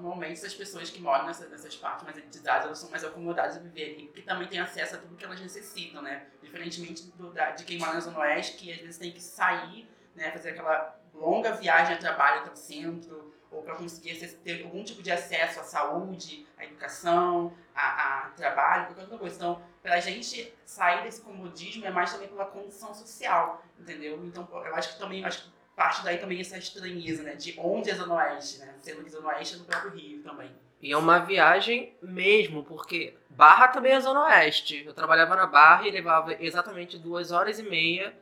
Normalmente 0.00 0.32
essas 0.32 0.54
pessoas 0.54 0.90
que 0.90 1.00
moram 1.00 1.26
nessa, 1.26 1.48
nessas 1.48 1.74
partes 1.76 2.04
mais 2.04 2.16
elitizadas, 2.16 2.66
elas 2.66 2.78
são 2.78 2.90
mais 2.90 3.04
acomodadas 3.04 3.56
a 3.56 3.60
viver 3.60 3.94
ali, 3.94 4.06
porque 4.06 4.22
também 4.22 4.48
tem 4.48 4.58
acesso 4.58 4.96
a 4.96 4.98
tudo 4.98 5.16
que 5.16 5.24
elas 5.24 5.40
necessitam, 5.40 6.02
né? 6.02 6.26
Diferentemente 6.42 7.04
do, 7.16 7.32
da, 7.32 7.50
de 7.50 7.64
quem 7.64 7.78
mora 7.78 7.94
na 7.94 8.00
Zona 8.00 8.18
Oeste, 8.20 8.56
que 8.56 8.72
às 8.72 8.78
vezes 8.80 8.98
tem 8.98 9.12
que 9.12 9.22
sair, 9.22 9.88
né? 10.14 10.30
Fazer 10.32 10.50
aquela 10.50 10.98
longa 11.14 11.52
viagem 11.52 11.94
a 11.94 11.98
trabalho 11.98 12.40
até 12.40 12.52
o 12.52 12.56
centro, 12.56 13.34
ou 13.50 13.62
para 13.62 13.76
conseguir 13.76 14.18
ter 14.44 14.64
algum 14.64 14.84
tipo 14.84 15.02
de 15.02 15.10
acesso 15.10 15.60
à 15.60 15.64
saúde, 15.64 16.46
à 16.58 16.64
educação, 16.64 17.52
a, 17.74 18.26
a 18.26 18.30
trabalho, 18.30 18.86
qualquer 18.86 19.02
outra 19.02 19.18
coisa. 19.18 19.36
Então, 19.36 19.62
para 19.82 19.94
a 19.94 20.00
gente 20.00 20.52
sair 20.64 21.02
desse 21.04 21.22
comodismo 21.22 21.86
é 21.86 21.90
mais 21.90 22.12
também 22.12 22.28
pela 22.28 22.44
condição 22.46 22.92
social, 22.94 23.62
entendeu? 23.78 24.24
Então, 24.24 24.48
eu 24.52 24.74
acho 24.74 24.94
que 24.94 24.98
também, 24.98 25.24
acho 25.24 25.44
que 25.44 25.55
parte 25.76 26.02
daí 26.02 26.16
também 26.16 26.40
essa 26.40 26.56
estranheza, 26.56 27.22
né? 27.22 27.34
De 27.34 27.54
onde 27.58 27.90
é 27.90 27.94
Zona 27.94 28.14
Oeste, 28.14 28.58
né? 28.58 28.74
Sendo 28.80 29.04
que 29.04 29.10
Zona 29.10 29.28
Oeste 29.28 29.54
é 29.54 29.58
no 29.58 29.64
próprio 29.66 29.92
Rio 29.92 30.22
também. 30.22 30.50
E 30.80 30.90
é 30.90 30.96
uma 30.96 31.18
viagem 31.18 31.94
mesmo, 32.02 32.64
porque 32.64 33.14
Barra 33.30 33.68
também 33.68 33.92
é 33.92 34.00
Zona 34.00 34.24
Oeste. 34.24 34.84
Eu 34.84 34.94
trabalhava 34.94 35.36
na 35.36 35.46
Barra 35.46 35.86
e 35.86 35.90
levava 35.90 36.34
exatamente 36.42 36.98
duas 36.98 37.30
horas 37.30 37.58
e 37.58 37.62
meia 37.62 38.14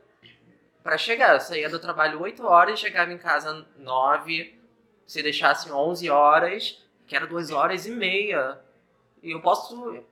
para 0.82 0.98
chegar. 0.98 1.34
Eu 1.34 1.40
saía 1.40 1.68
do 1.68 1.78
trabalho 1.78 2.20
8 2.20 2.44
horas 2.44 2.80
chegava 2.80 3.12
em 3.12 3.18
casa 3.18 3.66
9 3.78 4.60
se 5.06 5.22
deixasse 5.22 5.70
11 5.70 6.10
horas, 6.10 6.82
que 7.06 7.14
era 7.14 7.26
2 7.26 7.50
horas 7.50 7.86
e 7.86 7.90
meia. 7.90 8.58
E 9.22 9.30
eu 9.30 9.40
posso 9.40 10.02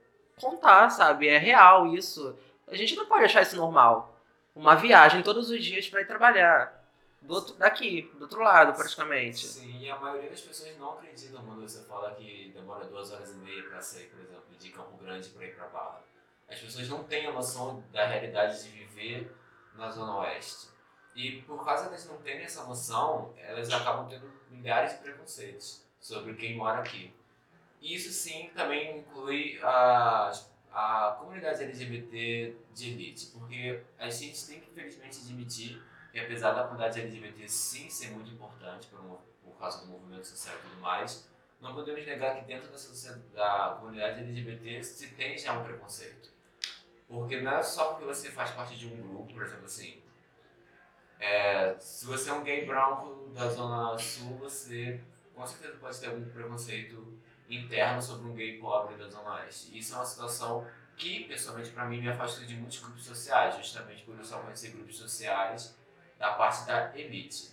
contar, 0.40 0.90
sabe? 0.90 1.28
É 1.28 1.38
real 1.38 1.86
isso. 1.94 2.36
A 2.68 2.76
gente 2.76 2.94
não 2.96 3.06
pode 3.06 3.24
achar 3.24 3.42
isso 3.42 3.56
normal. 3.56 4.20
Uma 4.54 4.74
viagem 4.74 5.22
todos 5.22 5.50
os 5.50 5.62
dias 5.62 5.88
para 5.88 6.02
ir 6.02 6.06
trabalhar. 6.06 6.81
Do 7.22 7.34
outro, 7.34 7.54
daqui, 7.54 8.10
do 8.16 8.22
outro 8.22 8.40
lado, 8.42 8.74
praticamente. 8.74 9.46
Sim, 9.46 9.78
e 9.80 9.88
a 9.88 9.96
maioria 9.96 10.28
das 10.28 10.40
pessoas 10.40 10.76
não 10.76 10.94
acreditam 10.94 11.44
quando 11.44 11.60
você 11.60 11.82
fala 11.84 12.14
que 12.14 12.50
demora 12.52 12.84
duas 12.84 13.12
horas 13.12 13.30
e 13.30 13.36
meia 13.36 13.62
para 13.62 13.80
sair, 13.80 14.08
por 14.08 14.20
exemplo, 14.20 14.44
de 14.58 14.70
Campo 14.70 14.96
Grande 14.96 15.28
para 15.28 15.46
ir 15.46 15.54
para 15.54 15.68
Barra. 15.68 16.00
As 16.48 16.58
pessoas 16.58 16.88
não 16.88 17.04
têm 17.04 17.26
a 17.26 17.32
noção 17.32 17.82
da 17.92 18.06
realidade 18.06 18.62
de 18.62 18.68
viver 18.70 19.32
na 19.74 19.88
Zona 19.90 20.18
Oeste. 20.18 20.68
E 21.14 21.42
por 21.42 21.64
causa 21.64 21.88
deles 21.88 22.06
não 22.06 22.16
terem 22.18 22.42
essa 22.42 22.64
noção, 22.64 23.32
elas 23.36 23.70
acabam 23.72 24.08
tendo 24.08 24.30
milhares 24.50 24.92
de 24.92 24.98
preconceitos 24.98 25.84
sobre 26.00 26.34
quem 26.34 26.56
mora 26.56 26.80
aqui. 26.80 27.14
Isso 27.80 28.10
sim 28.12 28.50
também 28.54 28.98
inclui 28.98 29.60
a, 29.62 30.32
a 30.72 31.16
comunidade 31.18 31.62
LGBT 31.62 32.56
de 32.72 32.90
elite, 32.90 33.26
porque 33.26 33.82
a 33.98 34.08
gente 34.08 34.46
tem 34.46 34.60
que 34.60 34.70
infelizmente 34.70 35.18
admitir 35.18 35.82
que 36.12 36.20
apesar 36.20 36.52
da 36.52 36.64
comunidade 36.64 37.00
LGBT 37.00 37.48
sim 37.48 37.88
ser 37.88 38.10
muito 38.10 38.30
importante 38.30 38.86
por, 38.88 39.20
por 39.42 39.58
causa 39.58 39.80
do 39.80 39.90
movimento 39.90 40.26
social 40.26 40.54
e 40.56 40.68
tudo 40.68 40.80
mais, 40.80 41.28
não 41.58 41.74
podemos 41.74 42.04
negar 42.04 42.36
que 42.36 42.44
dentro 42.44 42.70
dessa, 42.70 43.16
da 43.34 43.76
comunidade 43.80 44.20
LGBT 44.20 44.84
se 44.84 45.08
tem 45.08 45.38
já 45.38 45.54
um 45.54 45.64
preconceito. 45.64 46.30
Porque 47.08 47.40
não 47.40 47.52
é 47.52 47.62
só 47.62 47.94
porque 47.94 48.04
você 48.04 48.30
faz 48.30 48.50
parte 48.50 48.76
de 48.76 48.86
um 48.86 48.96
grupo, 48.96 49.32
por 49.32 49.42
exemplo 49.42 49.64
assim, 49.64 50.02
é, 51.18 51.76
se 51.78 52.04
você 52.04 52.30
é 52.30 52.32
um 52.32 52.42
gay 52.42 52.66
branco 52.66 53.30
da 53.32 53.48
Zona 53.48 53.96
Sul, 53.96 54.36
você 54.36 55.00
com 55.34 55.46
certeza 55.46 55.78
pode 55.78 55.98
ter 55.98 56.08
algum 56.08 56.24
preconceito 56.30 57.18
interno 57.48 58.02
sobre 58.02 58.28
um 58.28 58.34
gay 58.34 58.58
pobre 58.58 58.96
da 58.96 59.08
Zona 59.08 59.36
Oeste. 59.36 59.76
Isso 59.78 59.94
é 59.94 59.96
uma 59.96 60.04
situação 60.04 60.66
que, 60.96 61.24
pessoalmente, 61.24 61.70
para 61.70 61.86
mim, 61.86 62.00
me 62.00 62.08
afasta 62.08 62.44
de 62.44 62.54
muitos 62.54 62.80
grupos 62.80 63.04
sociais, 63.04 63.56
justamente 63.56 64.02
por 64.02 64.16
eu 64.16 64.24
só 64.24 64.40
conhecer 64.40 64.72
grupos 64.72 64.96
sociais 64.98 65.76
da 66.22 66.34
parte 66.34 66.64
da 66.66 66.96
elite. 66.96 67.50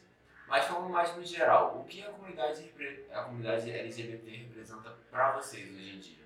Mas 0.47 0.65
falando 0.65 0.89
mais 0.89 1.15
no 1.15 1.25
geral, 1.25 1.79
o 1.79 1.85
que 1.85 2.03
a 2.03 2.11
comunidade, 2.11 2.71
a 3.11 3.23
comunidade 3.23 3.71
LGBT 3.71 4.29
representa 4.29 4.91
para 5.09 5.31
vocês 5.31 5.67
hoje 5.75 5.95
em 5.95 5.99
dia? 5.99 6.25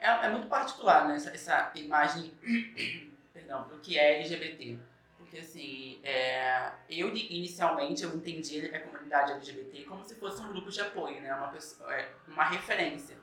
É, 0.00 0.08
é 0.08 0.28
muito 0.28 0.48
particular, 0.48 1.06
né? 1.06 1.14
Essa, 1.14 1.30
essa 1.30 1.72
imagem 1.76 2.34
perdão, 3.32 3.68
do 3.68 3.78
que 3.78 3.96
é 3.96 4.16
LGBT. 4.18 4.76
Porque, 5.16 5.38
assim, 5.38 6.00
é, 6.02 6.72
eu 6.90 7.14
inicialmente 7.14 8.02
eu 8.02 8.12
entendi 8.14 8.66
a 8.74 8.80
comunidade 8.80 9.32
LGBT 9.32 9.84
como 9.84 10.04
se 10.04 10.16
fosse 10.16 10.42
um 10.42 10.48
grupo 10.48 10.68
de 10.68 10.80
apoio, 10.80 11.20
né? 11.20 11.32
Uma, 11.32 11.48
pessoa, 11.48 11.94
é, 11.94 12.08
uma 12.26 12.44
referência. 12.44 13.16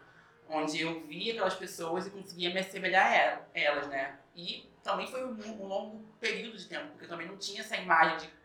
Onde 0.48 0.82
eu 0.82 1.02
via 1.08 1.34
aquelas 1.34 1.56
pessoas 1.56 2.08
e 2.08 2.12
conseguia 2.12 2.54
me 2.54 2.60
assemelhar 2.60 3.06
a 3.06 3.48
elas, 3.54 3.88
né? 3.90 4.18
E 4.34 4.71
também 4.84 5.08
foi 5.08 5.24
um, 5.26 5.38
um 5.62 5.68
longo 5.68 6.00
período 6.20 6.58
de 6.58 6.68
tempo, 6.68 6.88
porque 6.92 7.06
eu 7.06 7.10
também 7.10 7.28
não 7.28 7.38
tinha 7.38 7.62
essa 7.62 7.78
imagem 7.78 8.18
de 8.18 8.42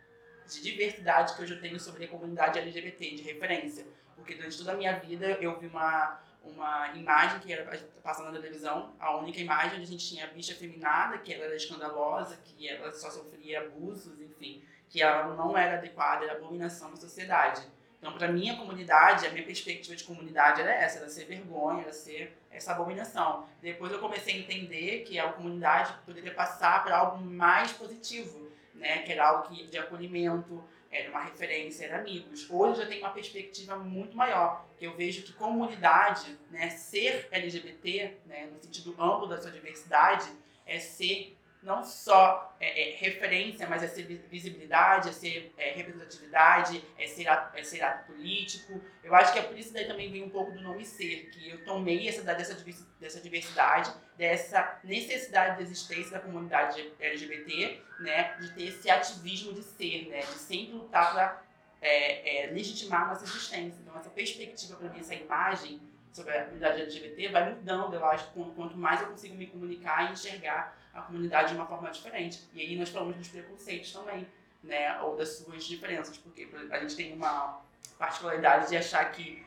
de 0.46 0.62
diversidade 0.62 1.34
que 1.34 1.42
hoje 1.42 1.54
eu 1.54 1.60
tenho 1.60 1.78
sobre 1.78 2.04
a 2.04 2.08
comunidade 2.08 2.58
LGBT, 2.58 3.16
de 3.16 3.22
referência. 3.22 3.86
Porque 4.14 4.34
durante 4.34 4.56
toda 4.56 4.72
a 4.72 4.76
minha 4.76 4.98
vida 4.98 5.26
eu 5.40 5.58
vi 5.58 5.66
uma, 5.66 6.20
uma 6.42 6.88
imagem 6.94 7.40
que 7.40 7.52
era 7.52 7.78
passando 8.02 8.26
na 8.26 8.38
televisão, 8.38 8.94
a 8.98 9.16
única 9.16 9.40
imagem 9.40 9.74
onde 9.74 9.82
a 9.82 9.86
gente 9.86 10.06
tinha 10.06 10.24
a 10.24 10.28
bicha 10.28 10.54
feminada, 10.54 11.18
que 11.18 11.32
ela 11.32 11.44
era 11.44 11.56
escandalosa, 11.56 12.36
que 12.36 12.68
ela 12.68 12.92
só 12.92 13.10
sofria 13.10 13.62
abusos, 13.62 14.20
enfim, 14.20 14.64
que 14.88 15.02
ela 15.02 15.34
não 15.34 15.56
era 15.56 15.78
adequada, 15.78 16.24
era 16.24 16.34
abominação 16.34 16.90
na 16.90 16.96
sociedade. 16.96 17.62
Então, 18.06 18.16
para 18.16 18.28
minha 18.28 18.56
comunidade, 18.56 19.26
a 19.26 19.30
minha 19.30 19.44
perspectiva 19.44 19.96
de 19.96 20.04
comunidade 20.04 20.60
era 20.60 20.72
essa, 20.72 21.00
era 21.00 21.08
ser 21.08 21.25
vergonha, 21.25 21.82
era 21.82 21.92
ser 21.92 22.38
essa 22.52 22.70
abominação. 22.70 23.48
Depois 23.60 23.90
eu 23.90 23.98
comecei 23.98 24.34
a 24.34 24.38
entender 24.38 25.00
que 25.00 25.18
a 25.18 25.32
comunidade 25.32 25.92
poderia 26.06 26.32
passar 26.32 26.84
para 26.84 26.96
algo 26.96 27.25
mais 27.25 27.72
positivo, 27.72 28.48
né? 28.76 28.98
Que 28.98 29.10
era 29.10 29.26
algo 29.26 29.48
que, 29.48 29.66
de 29.66 29.76
acolhimento, 29.76 30.62
era 30.88 31.10
uma 31.10 31.25
referência, 31.25 31.86
era 31.86 31.98
amigos. 31.98 32.48
Hoje 32.48 32.75
eu 32.75 32.84
já 32.84 32.86
tenho 32.86 33.00
uma 33.00 33.10
perspectiva 33.10 33.76
muito 33.76 34.16
maior, 34.16 34.64
que 34.78 34.86
eu 34.86 34.94
vejo 34.94 35.25
que 35.25 35.32
comunidade, 35.32 36.38
né, 36.48 36.70
ser 36.70 37.26
LGBT, 37.32 38.18
né, 38.25 38.46
no 38.52 38.62
sentido 38.62 38.94
amplo 39.02 39.26
da 39.26 39.42
sua 39.42 39.50
diversidade, 39.50 40.30
é 40.64 40.78
ser 40.78 41.35
não 41.66 41.82
só 41.82 42.56
é, 42.61 42.92
é, 42.92 42.96
referência, 42.96 43.66
mas 43.66 43.82
é 43.82 43.88
ser 43.88 44.04
visibilidade, 44.30 45.08
é 45.08 45.12
ser 45.12 45.52
é, 45.58 45.73
representatividade, 45.73 46.82
é 46.96 47.08
ser, 47.08 47.26
ato, 47.26 47.58
é 47.58 47.62
ser 47.64 47.82
ato 47.82 48.06
político. 48.06 48.80
Eu 49.02 49.12
acho 49.16 49.32
que 49.32 49.40
é 49.40 49.42
por 49.42 49.58
isso 49.58 49.73
daí 49.73 49.85
também 49.85 50.11
vem 50.12 50.23
um 50.23 50.30
pouco 50.30 50.52
do 50.52 50.61
nome 50.61 50.85
ser, 50.85 51.28
que 51.30 51.50
eu 51.50 51.64
tomei 51.64 52.08
essa, 52.08 52.23
dessa, 52.23 52.64
dessa 53.00 53.20
diversidade, 53.20 53.92
dessa 54.16 54.78
necessidade 54.85 55.56
de 55.56 55.64
existência 55.64 56.12
da 56.12 56.20
comunidade 56.20 56.88
LGBT, 57.00 57.82
né, 57.99 58.37
de 58.38 58.54
ter 58.54 58.68
esse 58.68 58.88
ativismo 58.88 59.52
de 59.52 59.64
ser, 59.64 60.06
né, 60.08 60.20
de 60.20 60.38
sempre 60.38 60.75
lutar 60.75 61.12
para 61.12 61.42
é, 61.82 62.44
é, 62.44 62.46
legitimar 62.52 63.08
nossa 63.08 63.25
existência. 63.25 63.80
Então, 63.82 63.99
essa 63.99 64.11
perspectiva 64.11 64.76
para 64.76 64.88
mim, 64.88 65.00
essa 65.00 65.16
imagem 65.16 65.80
sobre 66.16 66.35
a 66.35 66.44
comunidade 66.44 66.80
LGBT 66.80 67.28
vai 67.28 67.54
mudando, 67.54 67.94
eu 67.94 68.04
acho, 68.06 68.26
quanto 68.32 68.76
mais 68.76 69.02
eu 69.02 69.08
consigo 69.08 69.35
me 69.35 69.46
comunicar 69.46 70.08
e 70.08 70.12
enxergar 70.14 70.75
a 70.94 71.02
comunidade 71.02 71.50
de 71.50 71.56
uma 71.56 71.66
forma 71.66 71.90
diferente. 71.90 72.49
E 72.54 72.61
aí 72.62 72.76
nós 72.76 72.88
falamos 72.88 73.16
dos 73.16 73.28
preconceitos 73.28 73.92
também, 73.92 74.26
né, 74.64 74.99
ou 75.02 75.14
das 75.14 75.37
suas 75.37 75.62
diferenças, 75.64 76.16
porque 76.16 76.49
a 76.70 76.78
gente 76.80 76.96
tem 76.96 77.12
uma 77.12 77.61
particularidade 77.99 78.70
de 78.70 78.78
achar 78.78 79.12
que 79.12 79.44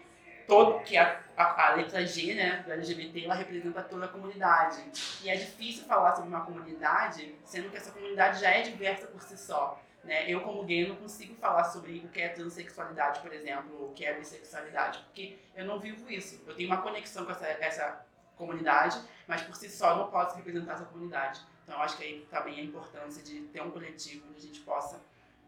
todo 0.48 0.80
que 0.84 0.96
a, 0.96 1.20
a, 1.36 1.72
a, 1.72 1.76
letra 1.76 2.06
G, 2.06 2.36
né, 2.36 2.64
do 2.64 2.72
LGBT, 2.72 3.26
ela 3.26 3.34
representa 3.34 3.82
toda 3.82 4.06
a 4.06 4.08
comunidade. 4.08 4.84
E 5.24 5.30
é 5.30 5.36
difícil 5.36 5.86
falar 5.86 6.16
sobre 6.16 6.30
uma 6.30 6.46
comunidade, 6.46 7.36
sendo 7.46 7.72
que 7.72 7.78
essa 7.78 7.92
comunidade 7.92 8.42
já 8.42 8.52
é 8.52 8.62
diversa 8.62 9.08
por 9.08 9.22
si 9.24 9.38
só. 9.38 9.82
Né? 10.04 10.30
Eu, 10.32 10.42
como 10.42 10.64
gay, 10.64 10.88
não 10.88 10.96
consigo 10.96 11.36
falar 11.36 11.66
sobre 11.66 12.00
o 12.00 12.10
que 12.10 12.22
é 12.22 12.30
transexualidade, 12.30 13.20
por 13.20 13.34
exemplo, 13.34 13.82
ou 13.82 13.90
o 13.90 13.94
que 13.94 14.06
é 14.06 14.14
bissexualidade, 14.18 15.00
porque 15.06 15.38
eu 15.56 15.66
não 15.66 15.80
vivo 15.80 16.10
isso. 16.10 16.42
Eu 16.48 16.56
tenho 16.56 16.70
uma 16.70 16.82
conexão 16.82 17.26
com 17.26 17.32
essa, 17.32 17.48
essa 17.48 18.06
comunidade, 18.36 19.00
mas 19.28 19.42
por 19.42 19.56
si 19.56 19.70
só 19.70 19.92
eu 19.92 19.98
não 19.98 20.12
posso 20.12 20.36
representar 20.38 20.74
essa 20.74 20.86
comunidade. 20.86 21.42
Então, 21.64 21.76
eu 21.76 21.82
acho 21.84 21.98
que 21.98 22.04
aí 22.04 22.28
também 22.32 22.60
a 22.60 22.64
importância 22.64 23.22
de 23.22 23.42
ter 23.42 23.62
um 23.62 23.70
coletivo 23.70 24.28
onde 24.30 24.38
a 24.38 24.42
gente 24.42 24.62
possa 24.62 25.00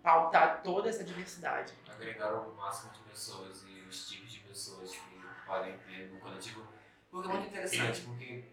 pautar 0.03 0.61
toda 0.61 0.89
essa 0.89 1.03
diversidade. 1.03 1.73
Agregar 1.89 2.33
o 2.33 2.53
máximo 2.55 2.91
de 2.91 2.99
pessoas 2.99 3.63
e 3.67 3.81
os 3.81 4.09
tipos 4.09 4.31
de 4.31 4.39
pessoas 4.41 4.91
que 4.91 5.21
podem 5.45 5.77
ter 5.79 6.11
no 6.11 6.19
coletivo. 6.19 6.67
Porque 7.09 7.29
é 7.29 7.33
muito 7.33 7.47
interessante, 7.47 8.01
porque 8.01 8.43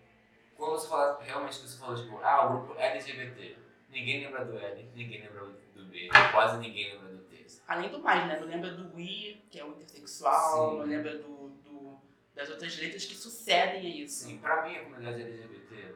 quando 0.57 0.73
você 0.73 0.89
fala, 0.89 1.23
realmente 1.23 1.59
você 1.59 1.79
falou, 1.79 1.97
tipo, 1.97 2.19
ah, 2.23 2.47
o 2.47 2.49
grupo 2.51 2.81
LGBT, 2.81 3.57
ninguém 3.89 4.25
lembra 4.25 4.45
do 4.45 4.59
L, 4.59 4.91
ninguém 4.95 5.23
lembra 5.23 5.47
do 5.75 5.85
B, 5.87 6.09
quase 6.33 6.59
ninguém 6.59 6.93
lembra 6.93 7.09
do 7.09 7.19
T. 7.25 7.47
Além 7.67 7.91
do 7.91 8.01
mais, 8.01 8.27
né? 8.27 8.39
Não 8.41 8.47
lembra 8.47 8.71
do 8.73 9.01
I, 9.01 9.43
que 9.51 9.59
é 9.59 9.65
o 9.65 9.71
intersexual, 9.71 10.73
Sim. 10.73 10.79
não 10.79 10.87
lembra 10.87 11.19
do, 11.19 11.49
do, 11.49 11.99
das 12.35 12.49
outras 12.51 12.77
letras 12.79 13.05
que 13.05 13.15
sucedem 13.15 13.81
a 13.81 14.05
isso. 14.05 14.25
Sim, 14.27 14.39
pra 14.39 14.67
mim 14.67 14.77
a 14.77 14.85
comunidade 14.85 15.23
LGBT 15.23 15.95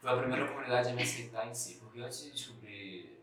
foi 0.00 0.10
a 0.10 0.16
primeira 0.18 0.46
comunidade 0.46 0.88
a 0.88 0.92
me 0.92 1.02
aceitar 1.02 1.48
em 1.48 1.54
si, 1.54 1.74
porque 1.80 2.00
antes 2.00 2.22
de 2.22 2.30
descobrir 2.30 3.20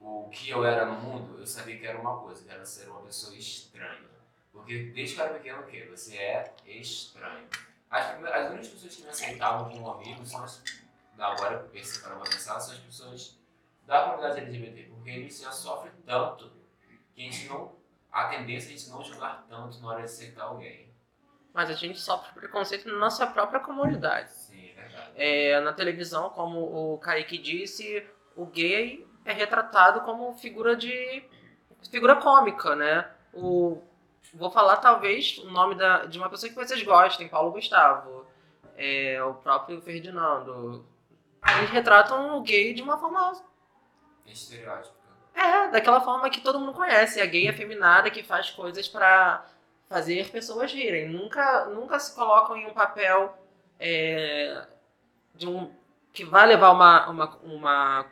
o 0.00 0.28
que 0.30 0.50
eu 0.50 0.64
era 0.64 0.86
no 0.86 0.94
mundo, 0.94 1.38
eu 1.38 1.46
sabia 1.46 1.78
que 1.78 1.86
era 1.86 1.98
uma 1.98 2.18
coisa, 2.18 2.42
que 2.44 2.50
era 2.50 2.64
ser 2.64 2.88
uma 2.88 3.02
pessoa 3.02 3.36
estranha. 3.36 4.14
Porque 4.52 4.84
desde 4.94 5.14
que 5.14 5.20
eu 5.20 5.24
era 5.26 5.34
pequeno, 5.34 5.62
o 5.62 5.66
quê? 5.66 5.86
Você 5.90 6.16
é 6.16 6.54
estranho. 6.66 7.46
As, 7.90 8.06
as 8.06 8.50
únicas 8.50 8.68
pessoas 8.68 8.96
que 8.96 9.02
me 9.02 9.08
aceitavam 9.08 9.70
como 9.70 9.90
amigo 9.90 10.24
são 10.24 10.44
as. 10.44 10.62
Agora, 11.18 11.68
para 12.02 12.16
uma 12.16 12.24
pensar, 12.24 12.58
são 12.60 12.74
as 12.74 12.80
pessoas 12.80 13.38
da 13.86 14.02
comunidade 14.02 14.40
LGBT, 14.40 14.82
porque 14.84 15.10
a 15.10 15.14
gente 15.14 15.34
já 15.34 15.50
sofre 15.50 15.90
tanto 16.04 16.50
que 17.14 17.22
a 17.22 17.24
gente 17.30 17.48
não. 17.48 17.72
A 18.10 18.28
tendência 18.28 18.70
é 18.70 18.74
a 18.74 18.76
gente 18.76 18.90
não 18.90 19.02
julgar 19.02 19.44
tanto 19.48 19.80
na 19.80 19.88
hora 19.88 19.98
de 19.98 20.04
aceitar 20.04 20.44
alguém. 20.44 20.92
Mas 21.52 21.70
a 21.70 21.74
gente 21.74 22.00
sofre 22.00 22.32
preconceito 22.32 22.88
na 22.88 22.98
nossa 22.98 23.26
própria 23.26 23.60
comunidade. 23.60 24.30
Sim, 24.32 24.70
é 24.70 24.74
verdade. 24.74 25.12
É, 25.14 25.60
na 25.60 25.72
televisão, 25.72 26.30
como 26.30 26.94
o 26.94 26.98
Kaique 26.98 27.38
disse, 27.38 28.06
o 28.36 28.46
gay 28.46 29.06
é 29.24 29.32
retratado 29.32 30.00
como 30.02 30.34
figura 30.34 30.76
de. 30.76 31.24
figura 31.90 32.16
cômica, 32.16 32.74
né? 32.74 33.08
O, 33.32 33.82
vou 34.34 34.50
falar 34.50 34.76
talvez 34.78 35.38
o 35.38 35.50
nome 35.50 35.74
da, 35.74 36.06
de 36.06 36.18
uma 36.18 36.28
pessoa 36.28 36.50
que 36.50 36.56
vocês 36.56 36.82
gostem, 36.82 37.28
Paulo 37.28 37.52
Gustavo. 37.52 38.26
É, 38.76 39.22
o 39.22 39.34
próprio 39.34 39.80
Ferdinando. 39.80 40.84
Eles 41.58 41.70
retratam 41.70 42.36
o 42.36 42.42
gay 42.42 42.74
de 42.74 42.82
uma 42.82 42.98
forma. 42.98 43.32
Estereótipo. 44.26 44.94
É, 45.34 45.68
daquela 45.68 46.00
forma 46.00 46.30
que 46.30 46.40
todo 46.40 46.60
mundo 46.60 46.72
conhece. 46.72 47.20
A 47.20 47.26
gay 47.26 47.48
afeminada 47.48 48.10
que 48.10 48.22
faz 48.22 48.50
coisas 48.50 48.88
para 48.88 49.44
fazer 49.88 50.30
pessoas 50.30 50.72
rirem. 50.72 51.08
Nunca, 51.08 51.66
nunca 51.66 51.98
se 51.98 52.14
colocam 52.14 52.56
em 52.56 52.66
um 52.66 52.72
papel 52.72 53.36
é, 53.78 54.66
de 55.34 55.48
um 55.48 55.70
que 56.12 56.24
vai 56.24 56.46
levar 56.46 56.70
uma, 56.70 57.10
uma, 57.10 57.36
uma, 57.42 58.06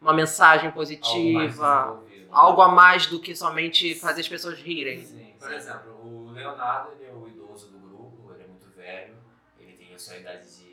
uma 0.00 0.12
mensagem 0.14 0.70
positiva, 0.70 1.66
algo, 1.66 2.06
algo, 2.30 2.62
a 2.62 2.68
mais 2.68 3.06
do 3.06 3.20
que 3.20 3.36
somente 3.36 3.94
fazer 3.94 4.22
as 4.22 4.28
pessoas 4.28 4.58
rirem. 4.58 5.04
Sim. 5.04 5.34
Por 5.38 5.52
exemplo, 5.52 6.00
o 6.02 6.30
Leonardo 6.32 6.92
ele 6.92 7.10
é 7.10 7.12
o 7.12 7.28
idoso 7.28 7.68
do 7.68 7.78
grupo, 7.78 8.32
ele 8.32 8.44
é 8.44 8.46
muito 8.46 8.70
velho, 8.74 9.14
ele 9.58 9.72
tem 9.74 9.94
a 9.94 9.98
sua 9.98 10.16
idade 10.16 10.44
de 10.44 10.69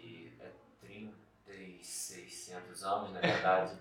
3600 1.87 2.83
anos, 2.83 3.13
na 3.13 3.19
verdade. 3.19 3.77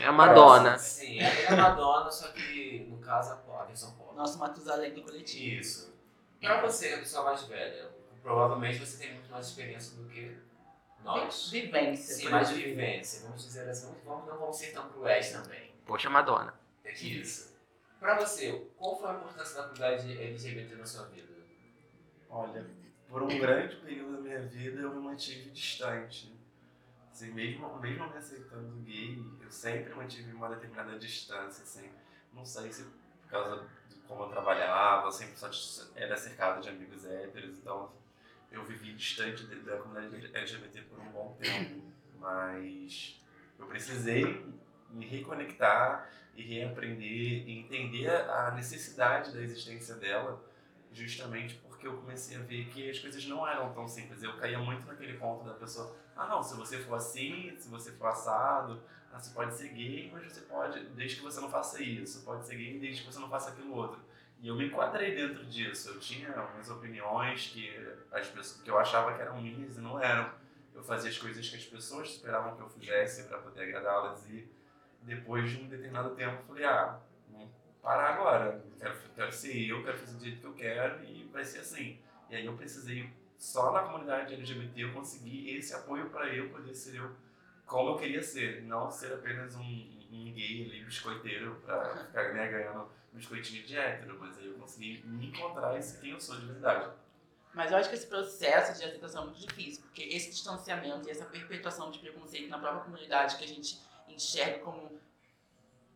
É 0.00 0.06
a 0.06 0.12
Madonna. 0.12 0.76
Sim, 0.76 1.20
é 1.20 1.46
a 1.46 1.56
Madonna, 1.56 2.10
só 2.10 2.28
que 2.28 2.86
no 2.90 2.98
caso 2.98 3.32
a 3.32 3.64
versão 3.64 3.92
pop. 3.92 4.14
Nosso 4.16 4.38
Matusalém 4.38 4.92
do 4.92 5.02
coletivo. 5.02 5.60
Isso. 5.60 5.94
Pra 6.40 6.60
você, 6.60 6.88
que 6.88 6.94
é 6.94 6.96
a 6.96 7.00
pessoa 7.00 7.24
mais 7.24 7.42
velha, 7.44 7.90
provavelmente 8.22 8.78
você 8.78 8.98
tem 8.98 9.14
muito 9.14 9.30
mais 9.30 9.46
experiência 9.46 9.96
do 9.96 10.08
que 10.08 10.36
nós. 11.02 11.50
Vivência. 11.50 12.14
Sim, 12.16 12.28
mais 12.28 12.50
vivência. 12.50 13.22
Vamos 13.22 13.44
dizer 13.44 13.68
assim, 13.68 13.94
vamos, 14.04 14.26
não 14.26 14.38
vamos 14.38 14.56
ser 14.56 14.72
tão 14.72 14.88
cruéis 14.90 15.30
também. 15.30 15.72
Poxa, 15.86 16.10
Madonna. 16.10 16.54
É 16.84 16.92
isso. 16.92 17.54
Pra 18.00 18.18
você, 18.18 18.68
qual 18.76 18.98
foi 18.98 19.10
a 19.10 19.14
importância 19.14 19.54
da 19.56 19.62
comunidade 19.62 20.12
LGBT 20.12 20.74
na 20.74 20.84
sua 20.84 21.06
vida? 21.06 21.32
Olha, 22.28 22.66
por 23.08 23.22
um 23.22 23.38
grande 23.38 23.76
período 23.76 24.16
da 24.16 24.20
minha 24.20 24.42
vida 24.42 24.80
eu 24.80 24.90
me 24.90 25.00
mantive 25.00 25.50
distante 25.50 26.34
Assim, 27.14 27.30
mesmo, 27.30 27.78
mesmo 27.78 28.10
me 28.10 28.16
aceitando 28.16 28.74
gay, 28.82 29.24
eu 29.40 29.48
sempre 29.48 29.94
mantive 29.94 30.32
uma 30.32 30.48
determinada 30.48 30.98
distância, 30.98 31.62
assim. 31.62 31.88
Não 32.32 32.44
sei 32.44 32.72
se 32.72 32.82
por 32.82 33.28
causa 33.30 33.68
de 33.88 33.94
como 34.00 34.24
eu 34.24 34.28
trabalhava, 34.30 35.06
eu 35.06 35.12
sempre 35.12 35.36
só 35.36 35.48
era 35.94 36.16
cercado 36.16 36.60
de 36.60 36.70
amigos 36.70 37.04
héteros, 37.04 37.58
então 37.58 37.92
eu 38.50 38.64
vivi 38.64 38.94
distante 38.94 39.46
da 39.46 39.76
comunidade 39.76 40.28
LGBT 40.34 40.82
por 40.82 40.98
um 40.98 41.12
bom 41.12 41.38
tempo. 41.40 41.84
Mas 42.18 43.22
eu 43.60 43.66
precisei 43.66 44.44
me 44.90 45.06
reconectar 45.06 46.10
e 46.34 46.42
reaprender 46.42 47.46
e 47.48 47.60
entender 47.60 48.10
a 48.10 48.50
necessidade 48.50 49.32
da 49.32 49.40
existência 49.40 49.94
dela, 49.94 50.44
justamente 50.92 51.54
porque 51.62 51.73
porque 51.84 51.88
eu 51.88 51.96
comecei 51.98 52.36
a 52.38 52.40
ver 52.40 52.64
que 52.66 52.88
as 52.88 52.98
coisas 52.98 53.26
não 53.26 53.46
eram 53.46 53.72
tão 53.74 53.86
simples. 53.86 54.22
Eu 54.22 54.36
caía 54.38 54.58
muito 54.58 54.86
naquele 54.86 55.18
ponto 55.18 55.44
da 55.44 55.52
pessoa, 55.52 55.94
ah 56.16 56.26
não, 56.26 56.42
se 56.42 56.56
você 56.56 56.78
for 56.78 56.94
assim, 56.94 57.54
se 57.58 57.68
você 57.68 57.92
for 57.92 58.06
assado, 58.06 58.82
ah, 59.12 59.18
você 59.18 59.34
pode 59.34 59.54
ser 59.54 59.68
gay, 59.68 60.10
mas 60.12 60.32
você 60.32 60.40
pode, 60.42 60.82
desde 60.90 61.16
que 61.16 61.22
você 61.22 61.40
não 61.40 61.50
faça 61.50 61.82
isso, 61.82 62.24
pode 62.24 62.46
ser 62.46 62.56
gay 62.56 62.78
desde 62.78 63.02
que 63.02 63.12
você 63.12 63.18
não 63.18 63.28
faça 63.28 63.50
aquilo 63.50 63.74
outro. 63.74 64.00
E 64.40 64.48
eu 64.48 64.54
me 64.54 64.66
enquadrei 64.66 65.14
dentro 65.14 65.44
disso. 65.46 65.90
Eu 65.90 66.00
tinha 66.00 66.34
algumas 66.34 66.70
opiniões 66.70 67.48
que, 67.48 67.70
as 68.10 68.28
pessoas, 68.28 68.62
que 68.62 68.70
eu 68.70 68.78
achava 68.78 69.14
que 69.14 69.20
eram 69.20 69.40
minhas 69.40 69.76
e 69.76 69.80
não 69.80 70.02
eram. 70.02 70.32
Eu 70.74 70.82
fazia 70.82 71.10
as 71.10 71.18
coisas 71.18 71.48
que 71.48 71.56
as 71.56 71.64
pessoas 71.64 72.08
esperavam 72.08 72.56
que 72.56 72.62
eu 72.62 72.68
fizesse 72.68 73.24
para 73.24 73.38
poder 73.38 73.62
agradá-las 73.62 74.26
e 74.28 74.50
depois 75.02 75.50
de 75.50 75.62
um 75.62 75.68
determinado 75.68 76.14
tempo 76.14 76.42
falei, 76.46 76.64
ah, 76.64 76.98
parar 77.84 78.14
agora. 78.14 78.64
Quero, 78.80 78.94
quero 79.14 79.32
ser 79.32 79.68
eu, 79.68 79.84
quero 79.84 79.98
fazer 79.98 80.16
do 80.16 80.24
jeito 80.24 80.40
que 80.40 80.46
eu 80.46 80.54
quero 80.54 81.04
e 81.04 81.28
vai 81.32 81.44
ser 81.44 81.60
assim. 81.60 81.98
E 82.30 82.34
aí 82.34 82.46
eu 82.46 82.56
precisei, 82.56 83.12
só 83.38 83.70
na 83.70 83.82
comunidade 83.82 84.34
LGBT, 84.34 84.82
eu 84.82 84.92
consegui 84.92 85.54
esse 85.56 85.74
apoio 85.74 86.08
para 86.08 86.34
eu 86.34 86.48
poder 86.48 86.74
ser 86.74 86.96
eu 86.96 87.14
como 87.66 87.90
eu 87.90 87.96
queria 87.96 88.22
ser, 88.22 88.62
não 88.62 88.90
ser 88.90 89.12
apenas 89.14 89.56
um, 89.56 89.62
um 89.62 90.32
gay 90.32 90.66
ali, 90.68 90.84
biscoiteiro, 90.84 91.62
para 91.64 91.96
ficar 91.96 92.34
né, 92.34 92.48
ganhando 92.48 92.88
biscoitinho 93.12 93.64
de 93.64 93.76
hétero, 93.76 94.18
mas 94.20 94.36
aí 94.38 94.46
eu 94.46 94.54
consegui 94.54 95.02
me 95.06 95.28
encontrar 95.28 95.78
e 95.78 95.82
ser 95.82 96.00
quem 96.00 96.10
eu 96.10 96.20
sou 96.20 96.38
de 96.38 96.46
verdade. 96.46 96.90
Mas 97.54 97.70
eu 97.70 97.78
acho 97.78 97.88
que 97.88 97.94
esse 97.94 98.06
processo 98.06 98.78
de 98.78 98.84
aceitação 98.84 99.22
é 99.22 99.26
muito 99.26 99.46
difícil, 99.46 99.82
porque 99.82 100.02
esse 100.02 100.30
distanciamento 100.30 101.08
e 101.08 101.10
essa 101.10 101.24
perpetuação 101.24 101.90
de 101.90 102.00
preconceito 102.00 102.48
na 102.48 102.58
própria 102.58 102.82
comunidade 102.82 103.36
que 103.36 103.44
a 103.44 103.48
gente 103.48 103.80
enxerga 104.08 104.58
como 104.58 105.00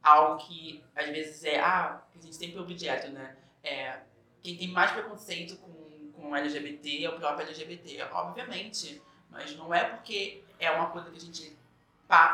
algo 0.02 0.38
que 0.38 0.82
às 0.94 1.06
vezes 1.06 1.44
é, 1.44 1.60
ah, 1.60 2.02
a 2.14 2.22
gente 2.22 2.34
sempre 2.34 2.58
objeto, 2.58 3.10
né? 3.10 3.36
É, 3.62 4.00
quem 4.42 4.56
tem 4.56 4.68
mais 4.68 4.92
preconceito 4.92 5.56
com, 5.56 6.12
com 6.12 6.36
LGBT 6.36 7.04
é 7.04 7.10
o 7.10 7.18
próprio 7.18 7.46
LGBT, 7.46 8.02
obviamente. 8.12 9.02
Mas 9.30 9.54
não 9.56 9.74
é 9.74 9.84
porque 9.84 10.42
é 10.58 10.70
uma 10.70 10.90
coisa 10.90 11.10
que 11.10 11.16
a 11.16 11.20
gente 11.20 11.56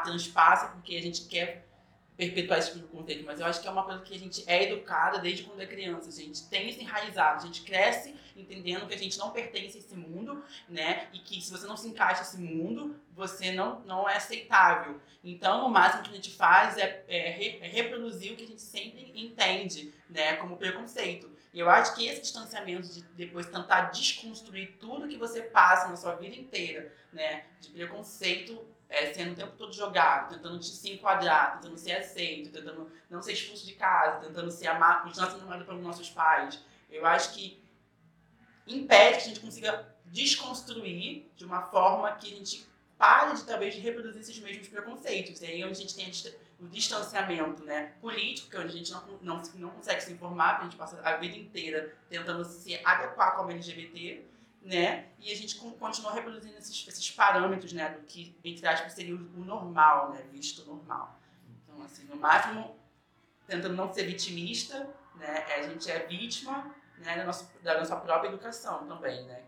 transpassa 0.05 0.69
porque 0.69 0.97
a 0.97 1.03
gente 1.03 1.27
quer 1.27 1.67
perpetuar 2.17 2.59
esse 2.59 2.73
tipo 2.73 2.87
de 2.87 2.93
conteúdo, 2.93 3.25
mas 3.27 3.41
eu 3.41 3.47
acho 3.47 3.61
que 3.61 3.67
é 3.67 3.71
uma 3.71 3.85
coisa 3.85 4.01
que 4.03 4.15
a 4.15 4.19
gente 4.19 4.45
é 4.47 4.71
educada 4.71 5.19
desde 5.19 5.43
quando 5.43 5.61
é 5.61 5.67
criança, 5.67 6.09
a 6.09 6.13
gente 6.13 6.49
tem 6.49 6.69
isso 6.69 6.81
enraizado, 6.81 7.43
a 7.43 7.47
gente 7.47 7.63
cresce 7.63 8.15
entendendo 8.37 8.87
que 8.87 8.95
a 8.95 8.99
gente 8.99 9.19
não 9.19 9.31
pertence 9.31 9.77
a 9.77 9.81
esse 9.81 9.95
mundo, 9.95 10.45
né, 10.69 11.09
e 11.13 11.19
que 11.19 11.41
se 11.41 11.51
você 11.51 11.67
não 11.67 11.77
se 11.77 11.89
encaixa 11.89 12.21
nesse 12.21 12.39
mundo, 12.39 12.97
você 13.13 13.53
não, 13.53 13.81
não 13.81 14.09
é 14.09 14.17
aceitável. 14.17 15.01
Então, 15.23 15.67
o 15.67 15.71
máximo 15.71 16.03
que 16.03 16.11
a 16.11 16.15
gente 16.15 16.31
faz 16.31 16.77
é, 16.77 17.05
é, 17.09 17.59
é 17.65 17.69
reproduzir 17.69 18.33
o 18.33 18.37
que 18.37 18.45
a 18.45 18.49
gente 18.49 18.63
sempre 18.63 19.13
entende, 19.15 19.93
né, 20.09 20.37
como 20.37 20.57
preconceito. 20.57 21.33
E 21.53 21.61
eu 21.61 21.71
acho 21.71 21.95
que 21.95 22.07
esse 22.07 22.23
distanciamento 22.23 22.89
de 22.89 23.03
depois 23.15 23.47
tentar 23.47 23.83
desconstruir 23.93 24.77
tudo 24.81 25.07
que 25.07 25.17
você 25.17 25.41
passa 25.41 25.89
na 25.89 25.97
sua 25.97 26.17
vida 26.17 26.35
inteira, 26.35 26.93
né, 27.13 27.45
de 27.61 27.71
preconceito 27.71 28.74
é, 28.89 29.13
sendo 29.13 29.33
o 29.33 29.37
tempo 29.37 29.53
todo 29.57 29.73
jogado, 29.73 30.35
tentando 30.35 30.63
se 30.63 30.93
enquadrar, 30.93 31.61
tentando 31.61 31.79
ser 31.79 31.93
aceito, 31.93 32.51
tentando 32.51 32.91
não 33.11 33.23
ser 33.23 33.33
expulso 33.33 33.67
de 33.67 33.75
casa, 33.75 34.27
tentando 34.27 34.51
ser 34.51 34.69
amado, 34.69 35.05
continuar 35.05 35.31
sendo 35.31 35.43
amado 35.43 35.65
pelos 35.65 35.83
nossos 35.83 36.11
pais. 36.11 36.61
Eu 36.91 37.05
acho 37.07 37.35
que 37.35 37.63
impede 38.67 39.19
que 39.19 39.23
a 39.25 39.29
gente 39.29 39.41
consiga 39.41 39.95
desconstruir 40.07 41.31
de 41.37 41.45
uma 41.45 41.63
forma 41.63 42.13
que 42.13 42.33
a 42.33 42.37
gente 42.37 42.67
pare 42.97 43.35
de 43.35 43.45
talvez 43.45 43.75
reproduzir 43.75 44.21
esses 44.21 44.39
mesmos 44.39 44.69
preconceitos. 44.69 45.41
E 45.43 45.47
aí 45.47 45.65
onde 45.65 45.73
a 45.73 45.81
gente 45.81 45.95
tem 45.95 46.11
o 46.61 46.69
distanciamento 46.69 47.65
né, 47.65 47.93
político, 48.01 48.51
que 48.51 48.57
é 48.57 48.61
onde 48.61 48.69
a 48.69 48.77
gente 48.77 48.93
não, 48.93 49.19
não, 49.21 49.43
não 49.57 49.71
consegue 49.71 50.03
se 50.03 50.13
informar, 50.13 50.53
porque 50.53 50.67
a 50.67 50.71
gente 50.71 50.79
passa 50.79 51.01
a 51.03 51.17
vida 51.17 51.37
inteira 51.37 51.95
tentando 52.09 52.45
se 52.45 52.77
adequar 52.85 53.37
como 53.37 53.51
LGBT, 53.51 54.25
né? 54.65 55.09
E 55.19 55.31
a 55.31 55.37
gente 55.37 55.57
continua 55.57 56.13
reproduzindo 56.13 56.57
esses, 56.57 56.89
esses 56.89 57.11
parâmetros, 57.11 57.73
né? 57.73 57.91
Do 57.91 58.01
que, 58.07 58.37
entre 58.43 58.67
aspas, 58.67 58.95
seria 58.95 59.15
o 59.15 59.19
normal, 59.19 60.11
né? 60.13 60.25
Visto 60.33 60.65
normal. 60.65 61.21
Então, 61.63 61.83
assim, 61.85 62.05
no 62.07 62.17
máximo, 62.17 62.77
tentando 63.47 63.75
não 63.75 63.93
ser 63.93 64.05
vitimista, 64.05 64.89
né? 65.17 65.45
A 65.55 65.63
gente 65.63 65.91
é 65.91 66.07
vítima 66.07 66.75
né? 66.99 67.17
da, 67.17 67.25
nossa, 67.25 67.53
da 67.63 67.79
nossa 67.79 67.97
própria 67.97 68.29
educação 68.29 68.87
também, 68.87 69.25
né? 69.27 69.43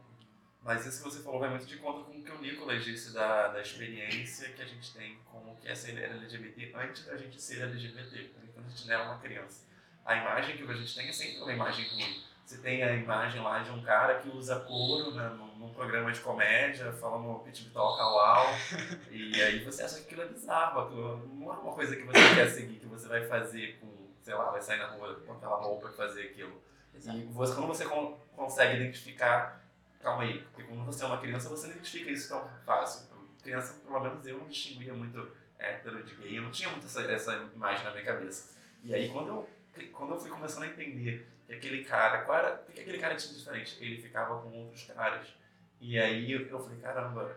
Mas 0.63 0.85
isso 0.85 1.03
que 1.03 1.11
você 1.11 1.23
falou 1.23 1.39
vai 1.39 1.49
muito 1.49 1.65
de 1.65 1.77
conta 1.77 2.05
com 2.05 2.19
o 2.19 2.23
que 2.23 2.31
o 2.31 2.41
Nicolas 2.41 2.85
disse 2.85 3.15
da, 3.15 3.49
da 3.49 3.63
experiência 3.63 4.51
que 4.51 4.61
a 4.61 4.67
gente 4.67 4.93
tem 4.93 5.17
com 5.25 5.39
o 5.39 5.57
que 5.57 5.69
é 5.69 5.75
ser 5.75 5.97
LGBT 5.97 6.73
antes 6.75 7.05
da 7.05 7.17
gente 7.17 7.41
ser 7.41 7.63
LGBT, 7.63 8.33
quando 8.53 8.67
a 8.67 8.69
gente 8.69 8.89
não 8.89 8.95
é 8.95 8.99
uma 8.99 9.19
criança. 9.19 9.65
A 10.05 10.17
imagem 10.17 10.57
que 10.57 10.65
a 10.65 10.75
gente 10.75 10.95
tem 10.95 11.09
é 11.09 11.13
sempre 11.13 11.41
uma 11.41 11.53
imagem 11.53 11.89
ruim 11.89 12.25
você 12.47 12.59
tem 12.59 12.81
a 12.85 12.93
imagem 12.95 13.43
lá 13.43 13.59
de 13.59 13.73
um 13.73 13.83
cara 13.83 14.21
que 14.21 14.29
usa 14.29 14.61
couro 14.61 15.11
né, 15.11 15.29
num, 15.59 15.73
programa 15.75 16.11
de 16.11 16.21
comédia, 16.21 16.91
falando 16.93 17.41
pitbitol 17.41 17.99
cauau, 17.99 18.47
e 19.11 19.43
aí 19.43 19.63
você 19.63 19.83
acha 19.83 19.97
que 19.97 20.03
aquilo 20.03 20.23
é 20.23 20.29
bizarro, 20.29 20.81
aquilo 20.81 21.29
não 21.35 21.53
é 21.53 21.57
uma 21.57 21.73
coisa 21.73 21.95
que 21.95 22.05
você 22.05 22.35
quer 22.35 22.49
seguir, 22.49 22.79
que 22.79 22.87
você 22.87 23.09
vai 23.09 23.27
fazer 23.27 23.79
com, 23.79 23.89
sei 24.23 24.33
lá, 24.33 24.51
vai 24.51 24.63
sair 24.63 24.79
na 24.79 24.87
rua 24.87 25.21
com 25.27 25.33
aquela 25.33 25.57
roupa 25.57 25.91
e 25.91 25.97
fazer 25.97 26.23
aquilo. 26.23 26.63
Exato. 26.95 27.19
E 27.19 27.25
você, 27.25 27.55
quando 27.55 27.67
você 27.67 27.85
con 27.85 28.19
consegue 28.35 28.77
identificar, 28.77 29.61
calma 30.01 30.23
aí, 30.23 30.41
porque 30.45 30.63
quando 30.63 30.85
você 30.87 31.03
é 31.05 31.07
uma 31.07 31.19
criança 31.19 31.49
você 31.49 31.67
não 31.67 31.75
identifica 31.75 32.11
isso 32.11 32.29
tão 32.29 32.49
fácil. 32.65 33.09
Criança, 33.43 33.75
pelo 33.85 34.01
menos 34.01 34.27
eu 34.27 34.39
não 34.39 34.47
distinguia 34.47 34.95
muito 34.95 35.31
hétero 35.59 36.03
de 36.05 36.15
gay, 36.15 36.39
eu 36.39 36.43
não 36.43 36.51
tinha 36.51 36.71
muito 36.71 36.87
essa, 36.87 37.03
essa 37.03 37.35
imagem 37.55 37.85
na 37.85 37.91
minha 37.91 38.05
cabeça. 38.05 38.57
E 38.83 38.95
aí 38.95 39.09
quando 39.11 39.29
eu, 39.29 39.49
quando 39.85 40.15
eu 40.15 40.19
fui 40.19 40.31
começando 40.31 40.65
a 40.65 40.67
entender 40.69 41.27
que 41.47 41.55
aquele 41.55 41.85
cara, 41.85 42.23
qual 42.23 42.39
era, 42.39 42.57
que 42.73 42.81
aquele 42.81 42.99
cara 42.99 43.15
tinha 43.15 43.35
diferente? 43.35 43.77
Ele 43.81 44.01
ficava 44.01 44.41
com 44.41 44.51
outros 44.51 44.85
caras. 44.85 45.29
E 45.81 45.99
aí 45.99 46.33
eu 46.33 46.59
falei, 46.59 46.79
caramba, 46.81 47.37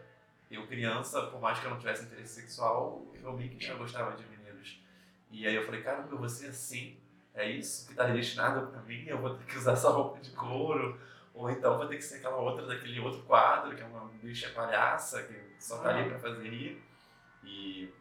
eu 0.49 0.65
criança, 0.65 1.27
por 1.27 1.39
mais 1.39 1.59
que 1.59 1.65
eu 1.65 1.69
não 1.69 1.77
tivesse 1.77 2.05
interesse 2.05 2.41
sexual, 2.41 3.05
eu 3.21 3.33
meio 3.33 3.49
que 3.49 3.63
já 3.63 3.75
gostava 3.75 4.15
de 4.15 4.23
meninos. 4.23 4.81
E 5.29 5.45
aí 5.45 5.55
eu 5.55 5.65
falei, 5.65 5.81
caramba, 5.81 6.07
eu 6.11 6.17
vou 6.17 6.29
ser 6.29 6.47
assim, 6.47 6.97
é 7.35 7.49
isso 7.49 7.85
que 7.85 7.93
está 7.93 8.05
destinado 8.05 8.67
para 8.67 8.81
mim, 8.81 9.05
eu 9.05 9.19
vou 9.19 9.35
ter 9.35 9.45
que 9.45 9.57
usar 9.57 9.73
essa 9.73 9.89
roupa 9.89 10.19
de 10.19 10.31
couro, 10.31 10.99
ou 11.33 11.49
então 11.49 11.77
vou 11.77 11.87
ter 11.87 11.97
que 11.97 12.01
ser 12.01 12.17
aquela 12.17 12.37
outra 12.37 12.65
daquele 12.65 12.99
outro 12.99 13.21
quadro, 13.23 13.75
que 13.75 13.81
é 13.81 13.85
uma 13.85 14.05
bicha 14.21 14.49
palhaça, 14.49 15.23
que 15.23 15.39
só 15.59 15.77
tá 15.77 15.89
ali 15.89 16.09
para 16.09 16.19
fazer 16.19 16.49
rir. 16.49 16.81
E, 17.43 17.93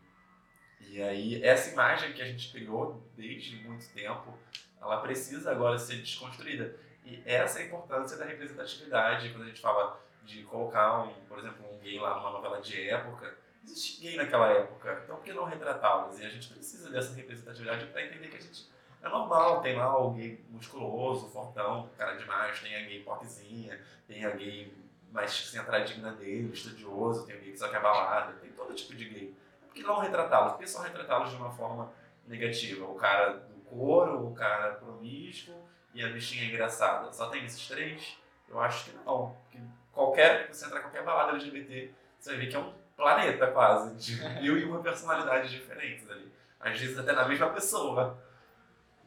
e 0.88 1.02
aí 1.02 1.44
essa 1.44 1.70
imagem 1.70 2.12
que 2.12 2.22
a 2.22 2.24
gente 2.24 2.50
criou 2.50 3.02
desde 3.16 3.56
muito 3.56 3.88
tempo, 3.92 4.36
ela 4.80 5.00
precisa 5.00 5.50
agora 5.50 5.78
ser 5.78 5.96
desconstruída. 5.96 6.74
E 7.04 7.22
essa 7.24 7.60
é 7.60 7.62
a 7.62 7.66
importância 7.66 8.16
da 8.16 8.24
representatividade, 8.24 9.30
quando 9.30 9.44
a 9.44 9.46
gente 9.46 9.60
fala 9.60 10.00
de 10.24 10.42
colocar, 10.44 11.04
um, 11.04 11.14
por 11.26 11.38
exemplo, 11.38 11.64
um 11.72 11.78
gay 11.78 11.98
lá 11.98 12.16
numa 12.16 12.30
novela 12.30 12.60
de 12.60 12.88
época. 12.88 13.36
Existe 13.64 14.02
gay 14.02 14.16
naquela 14.16 14.48
época, 14.48 15.02
então 15.04 15.16
por 15.16 15.24
que 15.24 15.32
não 15.32 15.44
retratá-los? 15.44 16.18
E 16.18 16.24
a 16.24 16.28
gente 16.28 16.48
precisa 16.48 16.90
dessa 16.90 17.14
representatividade 17.14 17.86
para 17.86 18.04
entender 18.04 18.28
que 18.28 18.36
a 18.36 18.40
gente 18.40 18.66
é 19.02 19.08
normal, 19.08 19.60
tem 19.60 19.76
lá 19.76 19.96
o 19.96 20.12
gay 20.12 20.44
musculoso, 20.50 21.28
fortão, 21.28 21.88
cara 21.96 22.16
demais, 22.16 22.60
tem 22.60 22.74
a 22.74 22.80
gay 22.82 23.02
porquezinha, 23.02 23.80
tem 24.06 24.24
a 24.24 24.30
gay 24.30 24.72
mais 25.12 25.30
centradinha 25.30 26.12
dele, 26.12 26.52
estudioso, 26.52 27.26
tem 27.26 27.36
o 27.36 27.40
gay 27.40 27.52
que 27.52 27.58
só 27.58 27.68
quer 27.68 27.80
balada, 27.80 28.32
tem 28.34 28.50
todo 28.52 28.74
tipo 28.74 28.94
de 28.94 29.08
gay. 29.08 29.34
Por 29.78 29.82
que 29.82 29.82
não 29.82 30.00
retratá-los? 30.00 30.52
Por 30.52 30.60
que 30.60 30.66
só 30.66 30.82
retratá-los 30.82 31.30
de 31.30 31.36
uma 31.36 31.50
forma 31.52 31.92
negativa? 32.26 32.84
O 32.84 32.96
cara 32.96 33.48
couro, 33.64 34.26
o 34.26 34.34
cara 34.34 34.72
promíscuo 34.72 35.54
e 35.94 36.04
a 36.04 36.08
bichinha 36.08 36.44
engraçada. 36.46 37.12
Só 37.12 37.28
tem 37.28 37.44
esses 37.44 37.68
três? 37.68 38.18
Eu 38.48 38.60
acho 38.60 38.86
que 38.86 38.96
não. 38.96 39.36
Que 39.50 39.60
qualquer, 39.92 40.52
você 40.52 40.66
entrar 40.66 40.80
em 40.80 40.82
qualquer 40.82 41.04
balada 41.04 41.32
LGBT, 41.32 41.92
você 42.18 42.30
vai 42.30 42.38
ver 42.40 42.46
que 42.48 42.56
é 42.56 42.58
um 42.58 42.72
planeta 42.96 43.46
quase, 43.52 43.94
de 43.94 44.40
mil 44.40 44.58
e 44.58 44.64
uma 44.64 44.82
personalidades 44.82 45.50
diferentes 45.50 46.10
ali. 46.10 46.32
Às 46.58 46.80
vezes 46.80 46.98
até 46.98 47.12
na 47.12 47.28
mesma 47.28 47.50
pessoa. 47.50 48.18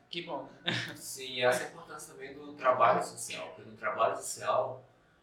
Que 0.09 0.21
bom. 0.21 0.47
Sim, 0.95 1.43
essa 1.43 1.63
é 1.63 1.67
a 1.67 1.69
importância 1.71 2.13
também 2.13 2.33
do 2.33 2.53
trabalho 2.53 3.03
social. 3.03 3.47
Porque 3.47 3.69
no 3.69 3.75
trabalho 3.75 4.15
social, 4.15 4.81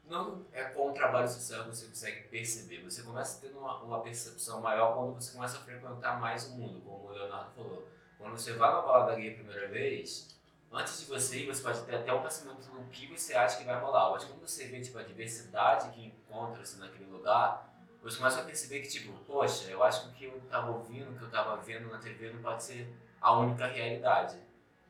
não 0.08 0.44
é 0.52 0.64
com 0.64 0.90
o 0.90 0.92
trabalho 0.92 1.28
social 1.28 1.64
que 1.64 1.76
você 1.76 1.86
consegue 1.86 2.28
perceber. 2.28 2.82
Você 2.82 3.02
começa 3.02 3.40
ter 3.40 3.54
uma, 3.54 3.82
uma 3.82 4.00
percepção 4.00 4.60
maior 4.60 4.94
quando 4.94 5.14
você 5.14 5.32
começa 5.32 5.58
a 5.58 5.60
frequentar 5.60 6.20
mais 6.20 6.48
o 6.48 6.52
mundo, 6.52 6.80
como 6.80 7.08
o 7.08 7.10
Leonardo 7.10 7.50
falou 7.52 7.98
quando 8.18 8.36
você 8.36 8.52
vai 8.54 8.70
na 8.72 8.82
balada 8.82 9.14
gay 9.14 9.30
a 9.30 9.34
primeira 9.34 9.68
vez, 9.68 10.36
antes 10.72 11.00
de 11.00 11.06
você 11.06 11.38
ir, 11.38 11.46
você 11.46 11.62
pode 11.62 11.80
ter 11.82 11.96
até 11.96 12.12
um 12.12 12.20
pensamento 12.20 12.60
do 12.68 12.84
que 12.90 13.06
você 13.06 13.34
acha 13.34 13.58
que 13.58 13.64
vai 13.64 13.80
rolar. 13.80 14.10
Mas 14.10 14.24
quando 14.24 14.40
você 14.40 14.66
vê 14.66 14.80
tipo, 14.80 14.98
a 14.98 15.02
diversidade 15.02 15.90
que 15.90 16.04
encontra-se 16.04 16.78
naquele 16.80 17.08
lugar, 17.10 17.72
você 18.02 18.18
começa 18.18 18.40
a 18.40 18.44
perceber 18.44 18.80
que, 18.80 18.88
tipo, 18.88 19.12
poxa, 19.24 19.70
eu 19.70 19.82
acho 19.82 20.02
que 20.02 20.08
o 20.08 20.12
que 20.12 20.24
eu 20.24 20.38
estava 20.38 20.70
ouvindo, 20.70 21.10
o 21.10 21.16
que 21.16 21.22
eu 21.22 21.28
estava 21.28 21.56
vendo 21.58 21.88
na 21.88 21.98
TV 21.98 22.32
não 22.32 22.42
pode 22.42 22.62
ser 22.62 22.92
a 23.20 23.32
única 23.38 23.66
realidade. 23.66 24.36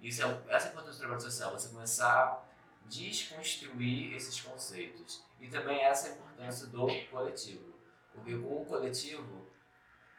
Isso 0.00 0.22
é, 0.22 0.40
essa 0.48 0.66
é 0.66 0.68
a 0.68 0.72
importância 0.72 0.92
do 0.94 1.00
trabalho 1.00 1.20
social, 1.20 1.52
você 1.52 1.68
começar 1.68 2.47
desconstruir 2.88 4.14
esses 4.14 4.40
conceitos. 4.40 5.22
E 5.40 5.48
também 5.48 5.82
essa 5.82 6.08
é 6.08 6.12
importância 6.12 6.66
do 6.66 6.86
coletivo. 7.10 7.74
Porque 8.12 8.34
o 8.34 8.64
coletivo, 8.64 9.46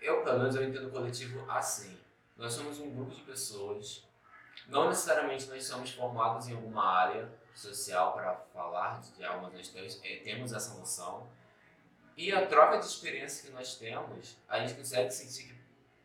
eu 0.01 0.23
pelo 0.23 0.39
menos 0.39 0.55
eu 0.55 0.63
entendo 0.63 0.89
coletivo 0.89 1.49
assim. 1.49 1.99
Nós 2.37 2.53
somos 2.53 2.79
um 2.79 2.95
grupo 2.95 3.13
de 3.13 3.21
pessoas, 3.23 4.07
não 4.67 4.87
necessariamente 4.87 5.47
nós 5.47 5.65
somos 5.65 5.91
formados 5.91 6.47
em 6.47 6.55
alguma 6.55 6.85
área, 6.85 7.29
social 7.53 8.13
para 8.13 8.35
falar 8.53 9.01
de 9.01 9.23
algumas 9.25 9.51
questões, 9.51 9.99
é, 10.03 10.17
temos 10.17 10.53
essa 10.53 10.73
noção. 10.75 11.27
E 12.15 12.31
a 12.31 12.45
troca 12.47 12.79
de 12.79 12.85
experiência 12.85 13.47
que 13.47 13.53
nós 13.53 13.75
temos, 13.75 14.37
a 14.47 14.59
gente 14.59 14.75
consegue 14.77 15.11
sentir 15.11 15.49
que, 15.49 15.59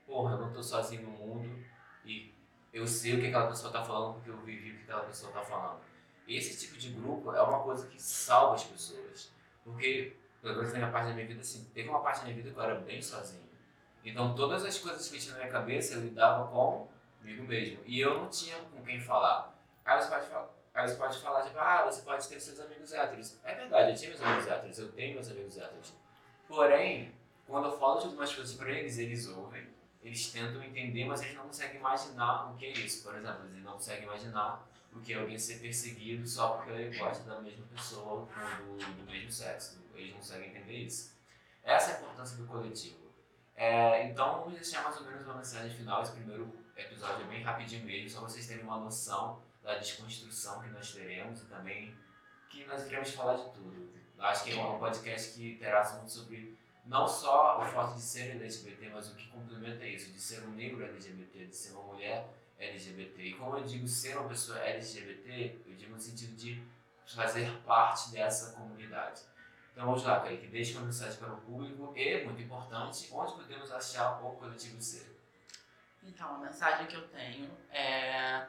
porra, 0.07 0.33
eu 0.35 0.39
não 0.39 0.49
estou 0.49 0.63
sozinho 0.63 1.03
no 1.03 1.11
mundo 1.11 1.65
e 2.05 2.33
eu 2.73 2.87
sei 2.87 3.17
o 3.17 3.21
que 3.21 3.29
aquela 3.29 3.49
pessoa 3.49 3.69
está 3.69 3.85
falando 3.85 4.15
porque 4.15 4.31
eu 4.31 4.39
vivi 4.39 4.73
o 4.73 4.77
que 4.79 4.83
aquela 4.83 5.05
pessoa 5.05 5.31
está 5.31 5.43
falando. 5.43 5.81
Esse 6.27 6.67
tipo 6.67 6.79
de 6.79 6.91
grupo 6.91 7.33
é 7.35 7.43
uma 7.43 7.61
coisa 7.61 7.87
que 7.87 8.01
salva 8.01 8.55
as 8.55 8.65
pessoas. 8.65 9.31
Porque, 9.63 10.17
pelo 10.41 10.57
menos 10.57 10.73
na 10.73 10.79
minha 10.79 10.91
parte 10.91 11.09
da 11.09 11.15
minha 11.15 11.27
vida, 11.27 11.41
assim, 11.41 11.65
teve 11.75 11.89
uma 11.89 12.01
parte 12.01 12.19
da 12.19 12.25
minha 12.25 12.37
vida 12.37 12.51
que 12.51 12.57
eu 12.57 12.63
era 12.63 12.75
bem 12.77 13.01
sozinho. 13.01 13.45
Então, 14.05 14.35
todas 14.35 14.65
as 14.65 14.79
coisas 14.79 15.09
que 15.09 15.19
tinha 15.19 15.33
na 15.33 15.41
minha 15.41 15.53
cabeça, 15.53 15.95
eu 15.95 16.01
lidava 16.01 16.47
comigo 16.47 17.45
mesmo. 17.45 17.79
E 17.87 18.01
eu 18.01 18.15
não 18.21 18.29
tinha 18.29 18.57
com 18.57 18.83
quem 18.83 19.01
falar. 19.01 19.55
Aí 19.85 20.01
você 20.01 20.09
pode 20.09 20.27
falar, 20.27 20.51
aí 20.75 20.89
você 20.89 20.95
pode 20.97 21.19
falar 21.19 21.43
tipo, 21.43 21.59
ah, 21.59 21.85
você 21.85 22.03
pode 22.03 22.29
ter 22.29 22.41
seus 22.41 22.61
amigos 22.61 22.93
héteros. 22.93 23.39
É 23.45 23.55
verdade, 23.55 23.91
eu 23.91 23.97
tinha 23.97 24.11
meus 24.11 24.23
amigos 24.23 24.47
héteros, 24.47 24.79
eu 24.79 24.93
tenho 24.93 25.15
meus 25.15 25.31
amigos 25.31 25.59
héteros. 25.59 25.95
Porém, 26.49 27.15
quando 27.47 27.67
eu 27.67 27.79
falo 27.79 28.01
de 28.01 28.07
algumas 28.07 28.35
coisas 28.35 28.55
para 28.55 28.71
eles, 28.71 28.99
eles 28.99 29.29
ouvem, 29.29 29.67
eles 30.03 30.31
tentam 30.31 30.63
entender, 30.63 31.05
mas 31.05 31.23
eles 31.23 31.35
não 31.35 31.45
conseguem 31.45 31.77
imaginar 31.77 32.53
o 32.53 32.57
que 32.57 32.67
é 32.67 32.71
isso. 32.71 33.03
Por 33.05 33.15
exemplo, 33.15 33.47
eles 33.47 33.63
não 33.63 33.73
conseguem 33.73 34.05
imaginar 34.05 34.67
o 34.95 35.01
que 35.01 35.13
alguém 35.13 35.39
ser 35.39 35.59
perseguido 35.59 36.27
só 36.27 36.57
porque 36.57 36.71
ele 36.71 36.97
gosta 36.97 37.25
da 37.25 37.41
mesma 37.41 37.67
pessoa 37.67 38.27
do, 38.27 38.77
do 38.77 39.11
mesmo 39.11 39.31
sexo. 39.31 39.83
Eles 39.95 40.13
não 40.13 40.19
conseguem 40.19 40.51
entender 40.51 40.79
isso. 40.79 41.15
Essa 41.63 41.91
é 41.91 41.95
a 41.97 42.01
importância 42.01 42.37
do 42.37 42.47
coletivo. 42.47 43.05
É, 43.57 44.09
então, 44.09 44.41
vamos 44.41 44.55
deixar 44.55 44.83
mais 44.83 44.97
ou 44.97 45.05
menos 45.05 45.23
uma 45.25 45.37
mensagem 45.37 45.77
final. 45.77 46.03
Esse 46.03 46.13
primeiro 46.13 46.53
episódio 46.77 47.25
é 47.25 47.29
bem 47.29 47.43
rapidinho 47.43 47.85
mesmo, 47.85 48.11
só 48.11 48.21
vocês 48.21 48.47
terem 48.47 48.65
uma 48.65 48.79
noção 48.79 49.43
da 49.63 49.79
desconstrução 49.79 50.61
que 50.61 50.69
nós 50.69 50.93
teremos 50.93 51.43
e 51.43 51.47
também 51.47 51.97
que 52.51 52.65
nós 52.67 52.87
iremos 52.87 53.11
falar 53.11 53.37
de 53.37 53.51
tudo. 53.53 53.95
Acho 54.19 54.45
que 54.45 54.53
é 54.53 54.63
um 54.63 54.79
podcast 54.79 55.35
que 55.35 55.57
terá 55.57 55.89
muito 55.97 56.11
sobre 56.11 56.57
não 56.87 57.07
só 57.09 57.61
o 57.61 57.65
fato 57.67 57.95
de 57.95 58.03
ser 58.03 58.33
LGBT, 58.33 58.91
mas 58.91 59.11
o 59.11 59.15
que 59.15 59.29
complementa 59.29 59.87
isso, 59.87 60.13
de 60.13 60.21
ser 60.21 60.43
um 60.45 60.51
negro 60.51 60.85
LGBT, 60.85 61.47
de 61.47 61.57
ser 61.57 61.73
uma 61.73 61.83
mulher 61.83 62.29
LGBT. 62.59 63.23
E 63.23 63.35
como 63.35 63.57
eu 63.57 63.65
digo 63.65 63.87
ser 63.87 64.17
uma 64.17 64.29
pessoa 64.29 64.59
LGBT, 64.59 65.61
eu 65.67 65.75
digo 65.75 65.93
no 65.93 66.01
sentido 66.01 66.35
de 66.37 66.63
fazer 67.07 67.51
parte 67.63 68.11
dessa 68.11 68.53
comunidade. 68.53 69.23
Então 69.73 69.87
vamos 69.87 70.05
lá, 70.05 70.21
Kaique, 70.21 70.47
deixe 70.47 70.77
uma 70.77 70.87
mensagem 70.87 71.19
para 71.19 71.33
o 71.33 71.41
público 71.41 71.93
e, 71.97 72.25
muito 72.25 72.41
importante, 72.41 73.09
onde 73.13 73.33
podemos 73.33 73.73
achar 73.73 74.25
o 74.25 74.31
Coletivo 74.37 74.81
Ser? 74.81 75.15
Então, 76.07 76.37
a 76.37 76.39
mensagem 76.39 76.87
que 76.87 76.95
eu 76.95 77.09
tenho 77.09 77.51
é. 77.73 78.47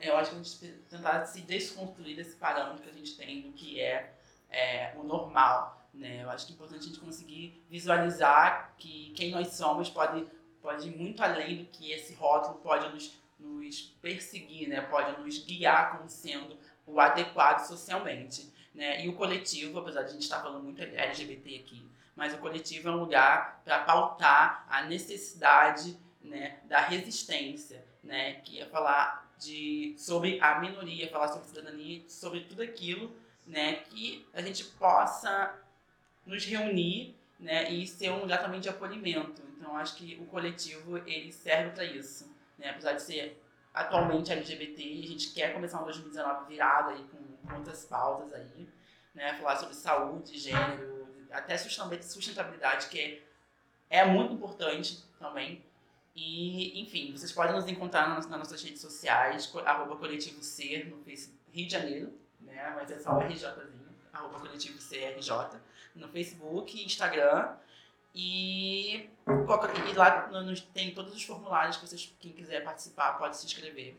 Eu 0.00 0.16
acho 0.16 0.30
que 0.30 0.36
a 0.36 0.42
gente 0.42 0.82
tentar 0.88 1.26
se 1.26 1.42
desconstruir 1.42 2.16
desse 2.16 2.36
parâmetro 2.36 2.82
que 2.82 2.88
a 2.88 2.92
gente 2.92 3.16
tem 3.18 3.42
do 3.42 3.52
que 3.52 3.78
é, 3.78 4.14
é 4.50 4.94
o 4.96 5.02
normal. 5.02 5.86
Né? 5.92 6.24
Eu 6.24 6.30
acho 6.30 6.46
que 6.46 6.52
é 6.52 6.54
importante 6.54 6.84
a 6.84 6.86
gente 6.86 7.00
conseguir 7.00 7.62
visualizar 7.68 8.72
que 8.78 9.12
quem 9.14 9.30
nós 9.30 9.48
somos 9.48 9.90
pode, 9.90 10.26
pode 10.68 10.88
ir 10.88 10.96
muito 10.98 11.22
além 11.22 11.56
do 11.56 11.64
que 11.64 11.92
esse 11.92 12.12
rótulo 12.12 12.56
pode 12.56 12.92
nos, 12.92 13.18
nos 13.40 13.80
perseguir, 14.02 14.68
né? 14.68 14.82
pode 14.82 15.18
nos 15.18 15.38
guiar 15.38 15.96
como 15.96 16.10
sendo 16.10 16.58
o 16.86 17.00
adequado 17.00 17.66
socialmente. 17.66 18.52
Né? 18.74 19.02
E 19.02 19.08
o 19.08 19.14
coletivo, 19.14 19.78
apesar 19.78 20.02
de 20.02 20.10
a 20.10 20.12
gente 20.12 20.24
estar 20.24 20.42
falando 20.42 20.62
muito 20.62 20.82
LGBT 20.82 21.56
aqui, 21.56 21.90
mas 22.14 22.34
o 22.34 22.38
coletivo 22.38 22.88
é 22.88 22.90
um 22.92 23.00
lugar 23.00 23.62
para 23.64 23.78
pautar 23.84 24.66
a 24.68 24.82
necessidade 24.82 25.98
né, 26.20 26.58
da 26.64 26.80
resistência, 26.80 27.82
né, 28.04 28.34
que 28.44 28.60
é 28.60 28.66
falar 28.66 29.26
de, 29.38 29.94
sobre 29.96 30.38
a 30.38 30.60
minoria, 30.60 31.08
falar 31.08 31.28
sobre 31.28 31.48
cidadania, 31.48 32.02
sobre 32.08 32.40
tudo 32.40 32.60
aquilo 32.60 33.16
né, 33.46 33.76
que 33.88 34.26
a 34.34 34.42
gente 34.42 34.64
possa 34.64 35.58
nos 36.26 36.44
reunir 36.44 37.17
né, 37.38 37.70
e 37.70 37.86
ser 37.86 38.10
um 38.10 38.20
lugar 38.20 38.42
também 38.42 38.60
de 38.60 38.68
acolhimento. 38.68 39.42
Então, 39.56 39.76
acho 39.76 39.96
que 39.96 40.18
o 40.20 40.26
coletivo 40.26 40.98
ele 40.98 41.32
serve 41.32 41.70
para 41.70 41.84
isso. 41.84 42.34
Né? 42.58 42.70
Apesar 42.70 42.92
de 42.92 43.02
ser 43.02 43.42
atualmente 43.72 44.32
LGBT, 44.32 44.82
a 44.82 45.06
gente 45.06 45.32
quer 45.32 45.52
começar 45.52 45.80
um 45.80 45.84
2019 45.84 46.48
virado 46.48 46.90
aí 46.90 47.04
com 47.04 47.52
muitas 47.52 47.84
pautas 47.84 48.32
aí, 48.32 48.68
né? 49.14 49.34
Falar 49.34 49.56
sobre 49.56 49.74
saúde, 49.74 50.38
gênero, 50.38 51.08
até 51.30 51.56
sustentabilidade, 51.56 52.88
que 52.88 53.22
é, 53.88 54.04
muito 54.04 54.34
importante 54.34 55.04
também. 55.18 55.64
E, 56.14 56.80
enfim, 56.80 57.12
vocês 57.12 57.30
podem 57.30 57.54
nos 57.54 57.68
encontrar 57.68 58.08
nas, 58.08 58.26
nossas 58.26 58.62
redes 58.62 58.80
sociais, 58.80 59.52
arroba 59.64 59.96
coletivo 59.96 60.42
Ser, 60.42 60.88
no 60.88 60.98
Facebook, 61.04 61.38
Rio 61.52 61.66
de 61.66 61.72
Janeiro, 61.72 62.12
né? 62.40 62.72
Mas 62.74 62.90
é 62.90 62.98
só 62.98 63.18
RJzinho, 63.18 63.88
arroba 64.12 64.40
coletivo 64.40 64.78
CRJ, 64.78 65.60
no 65.94 66.08
Facebook, 66.08 66.84
Instagram. 66.84 67.56
E, 68.14 69.08
e 69.88 69.92
lá 69.94 70.28
no, 70.28 70.60
tem 70.72 70.92
todos 70.94 71.14
os 71.14 71.22
formulários 71.22 71.76
que 71.76 71.86
vocês, 71.86 72.12
quem 72.18 72.32
quiser 72.32 72.64
participar, 72.64 73.12
pode 73.12 73.36
se 73.36 73.46
inscrever 73.46 73.96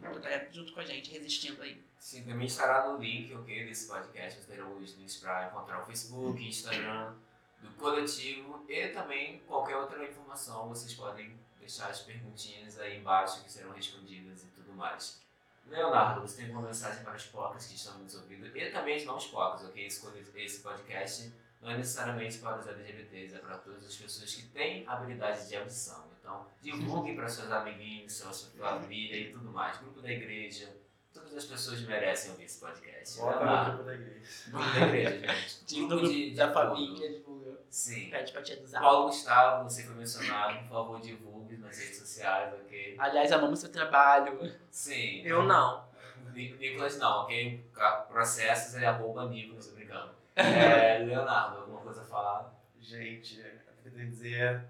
junto 0.52 0.74
com 0.74 0.80
a 0.80 0.86
gente, 0.86 1.12
resistindo 1.12 1.62
aí. 1.62 1.82
Sim, 2.00 2.24
também 2.24 2.48
estará 2.48 2.90
no 2.90 2.98
link 2.98 3.34
ok, 3.34 3.66
desse 3.66 3.88
podcast. 3.88 4.40
Vocês 4.40 4.48
terão 4.48 4.78
os 4.78 4.94
links 4.98 5.18
para 5.18 5.48
encontrar 5.48 5.82
o 5.82 5.86
Facebook, 5.86 6.46
Instagram 6.46 7.14
do 7.62 7.70
coletivo 7.72 8.66
e 8.68 8.88
também 8.90 9.40
qualquer 9.48 9.76
outra 9.76 10.04
informação. 10.04 10.70
Vocês 10.70 10.94
podem 10.94 11.38
deixar 11.60 11.90
as 11.90 12.02
perguntinhas 12.02 12.80
aí 12.80 12.98
embaixo 12.98 13.44
que 13.44 13.52
serão 13.52 13.72
respondidas 13.72 14.44
e 14.44 14.48
tudo 14.48 14.74
mais. 14.74 15.22
Leonardo, 15.68 16.22
você 16.22 16.42
tem 16.42 16.52
uma 16.52 16.62
mensagem 16.62 17.04
para 17.04 17.16
os 17.16 17.26
POCs 17.26 17.68
que 17.68 17.76
estão 17.76 17.98
nos 18.00 18.16
ouvindo 18.16 18.46
e 18.58 18.72
também 18.72 18.98
os 18.98 19.06
não 19.06 19.18
POCs, 19.18 19.66
ok? 19.66 19.86
Esse 19.86 20.60
podcast 20.62 21.32
não 21.62 21.72
é 21.72 21.78
necessariamente 21.78 22.38
para 22.38 22.58
os 22.58 22.68
LGBTs, 22.68 23.36
é 23.36 23.40
para 23.40 23.58
todas 23.58 23.86
as 23.86 23.96
pessoas 23.96 24.34
que 24.34 24.44
têm 24.48 24.88
habilidade 24.88 25.48
de 25.48 25.58
audição. 25.58 26.10
Então, 26.20 26.48
divulguem 26.62 27.16
para 27.16 27.28
seus 27.28 27.52
amiguinhos, 27.52 28.14
sua 28.14 28.32
família 28.32 29.18
e 29.18 29.32
tudo 29.32 29.52
mais. 29.52 29.78
Grupo 29.78 30.02
da 30.02 30.12
igreja, 30.12 30.74
todas 31.14 31.36
as 31.36 31.46
pessoas 31.46 31.82
merecem 31.82 32.32
ouvir 32.32 32.46
esse 32.46 32.60
podcast. 32.60 33.20
Bota 33.20 33.46
no 33.46 33.66
grupo 33.66 33.84
da 33.84 33.94
igreja. 33.94 34.52
Grupo 34.52 34.80
da 34.80 34.88
igreja, 34.88 35.28
gente. 35.28 35.86
grupo 35.88 36.08
de, 36.08 36.36
da 36.36 36.54
família, 36.54 37.10
divulga. 37.10 37.60
Sim. 37.70 38.10
Pede 38.10 38.32
pra 38.32 38.42
te 38.42 38.54
avisar. 38.54 38.82
Paulo 38.82 39.08
Gustavo, 39.08 39.64
você 39.70 39.84
foi 39.84 39.96
mencionado, 39.96 40.60
por 40.60 40.70
favor, 40.70 41.02
divulgue 41.02 41.58
nas 41.58 41.78
redes 41.78 41.98
sociais, 41.98 42.54
ok? 42.54 42.96
Aliás, 42.98 43.32
amamos 43.32 43.60
seu 43.60 43.72
trabalho. 43.72 44.40
Sim. 44.72 45.22
Eu 45.24 45.44
não. 45.44 45.90
Nicolas 46.34 46.98
não, 46.98 47.24
ok? 47.24 47.66
Processos 48.08 48.76
é 48.76 48.86
arroba 48.86 49.28
Nicolas, 49.28 49.68
brincando. 49.74 50.19
É, 50.40 51.00
Leonardo, 51.00 51.60
alguma 51.60 51.82
coisa 51.82 52.02
a 52.02 52.06
falar? 52.06 52.54
Gente, 52.80 53.40
eu 53.40 53.92
queria 53.92 54.06
dizer 54.08 54.70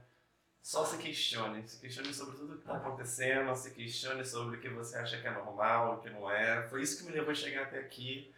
só 0.61 0.85
se 0.85 0.97
questione. 0.97 1.67
Se 1.67 1.79
questione 1.79 2.13
sobre 2.13 2.37
tudo 2.37 2.53
que 2.53 2.59
está 2.59 2.77
acontecendo, 2.77 3.55
se 3.55 3.71
questione 3.71 4.23
sobre 4.25 4.57
o 4.57 4.61
que 4.61 4.69
você 4.69 4.97
acha 4.97 5.19
que 5.19 5.27
é 5.27 5.31
normal, 5.31 5.95
o 5.95 6.01
que 6.01 6.09
não 6.09 6.29
é. 6.29 6.67
Foi 6.67 6.81
isso 6.81 6.97
que 6.97 7.09
me 7.09 7.15
levou 7.15 7.31
a 7.31 7.35
chegar 7.35 7.63
até 7.63 7.79
aqui. 7.79 8.33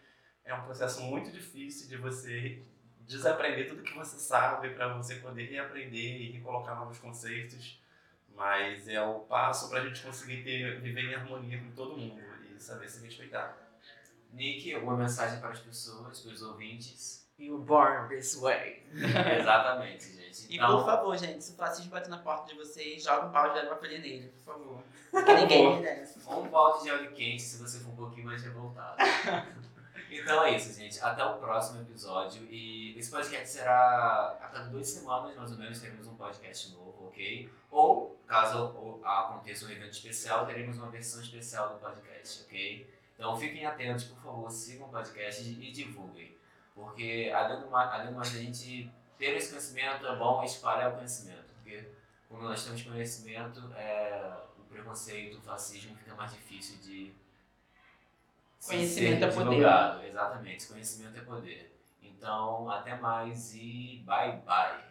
É 0.46 0.54
um 0.54 0.64
processo 0.64 1.02
muito 1.02 1.32
difícil 1.32 1.88
de 1.88 1.98
você 1.98 2.64
desaprender 3.02 3.68
tudo 3.68 3.84
que 3.84 3.94
você 3.94 4.18
sabe 4.18 4.70
para 4.70 4.94
você 4.94 5.16
poder 5.16 5.46
reaprender 5.46 6.22
e 6.22 6.32
recolocar 6.32 6.76
novos 6.76 7.00
conceitos. 7.00 7.82
Mas 8.34 8.88
é 8.88 9.02
o 9.02 9.20
passo 9.20 9.70
para 9.70 9.82
a 9.82 9.86
gente 9.86 10.02
conseguir 10.02 10.44
ter, 10.44 10.80
viver 10.80 11.04
em 11.04 11.16
harmonia 11.16 11.60
com 11.60 11.72
todo 11.72 11.98
mundo 11.98 12.22
e 12.56 12.60
saber 12.62 12.88
se 12.88 13.06
respeitar. 13.06 13.58
Nick, 14.32 14.74
alguma 14.74 14.96
mensagem 14.96 15.40
para 15.42 15.50
as 15.50 15.60
pessoas, 15.60 16.22
para 16.22 16.32
os 16.32 16.42
ouvintes? 16.42 17.21
You 17.42 17.58
born 17.58 18.08
this 18.08 18.36
way. 18.40 18.84
Exatamente, 18.94 20.14
gente. 20.14 20.46
Então... 20.54 20.70
E 20.70 20.78
por 20.78 20.86
favor, 20.86 21.18
gente, 21.18 21.44
se 21.44 21.54
o 21.54 21.56
fascismo 21.56 21.90
bater 21.90 22.10
na 22.10 22.20
porta 22.20 22.46
de 22.46 22.56
vocês, 22.56 23.04
joga 23.04 23.26
um 23.26 23.32
pau 23.32 23.52
de 23.52 23.58
água 23.58 23.78
fria 23.78 23.98
nele, 23.98 24.32
por 24.46 24.54
favor. 24.54 24.84
Porque 25.10 25.34
ninguém 25.34 25.82
merece. 25.82 26.20
Um 26.30 26.48
balde 26.50 26.84
de 26.84 26.92
óleo 26.92 27.12
quente 27.14 27.42
se 27.42 27.58
você 27.58 27.80
for 27.80 27.90
um 27.90 27.96
pouquinho 27.96 28.28
mais 28.28 28.44
revoltado. 28.44 28.96
então 30.12 30.44
é 30.44 30.56
isso, 30.56 30.80
gente. 30.80 31.02
Até 31.02 31.26
o 31.26 31.40
próximo 31.40 31.82
episódio. 31.82 32.44
E 32.44 32.96
esse 32.96 33.10
podcast 33.10 33.50
será 33.50 34.38
a 34.40 34.48
cada 34.48 34.66
duas 34.66 34.88
semanas, 34.88 35.36
mais 35.36 35.52
ou 35.52 35.58
menos, 35.58 35.80
teremos 35.80 36.06
um 36.06 36.14
podcast 36.14 36.72
novo, 36.74 37.08
ok? 37.08 37.50
Ou, 37.72 38.20
caso 38.28 39.00
aconteça 39.04 39.66
um 39.66 39.72
evento 39.72 39.94
especial, 39.94 40.46
teremos 40.46 40.78
uma 40.78 40.92
versão 40.92 41.20
especial 41.20 41.70
do 41.70 41.80
podcast, 41.80 42.44
ok? 42.44 42.88
Então 43.16 43.36
fiquem 43.36 43.66
atentos, 43.66 44.04
por 44.04 44.22
favor, 44.22 44.52
sigam 44.52 44.86
o 44.88 44.92
podcast 44.92 45.42
e 45.42 45.72
divulguem. 45.72 46.40
Porque 46.74 47.32
além 47.34 47.60
do, 47.60 47.76
além 47.76 48.08
do 48.08 48.14
mais 48.14 48.36
a 48.36 48.40
gente 48.40 48.90
ter 49.18 49.36
esse 49.36 49.50
conhecimento, 49.50 50.06
é 50.06 50.16
bom 50.16 50.44
espalhar 50.44 50.92
o 50.92 50.96
conhecimento. 50.96 51.54
Porque 51.56 51.90
quando 52.30 52.44
nós 52.44 52.64
temos 52.64 52.82
conhecimento, 52.82 53.72
é, 53.76 54.38
o 54.58 54.64
preconceito, 54.64 55.38
o 55.38 55.42
fascismo 55.42 55.96
fica 55.96 56.16
mais 56.16 56.32
difícil 56.32 56.78
de 56.78 57.14
Conhecimento 58.66 59.26
é 59.26 59.32
poder. 59.32 60.08
Exatamente, 60.08 60.68
conhecimento 60.68 61.18
é 61.18 61.22
poder. 61.22 61.76
Então, 62.02 62.70
até 62.70 62.96
mais 62.96 63.56
e 63.56 64.04
bye 64.06 64.38
bye. 64.46 64.91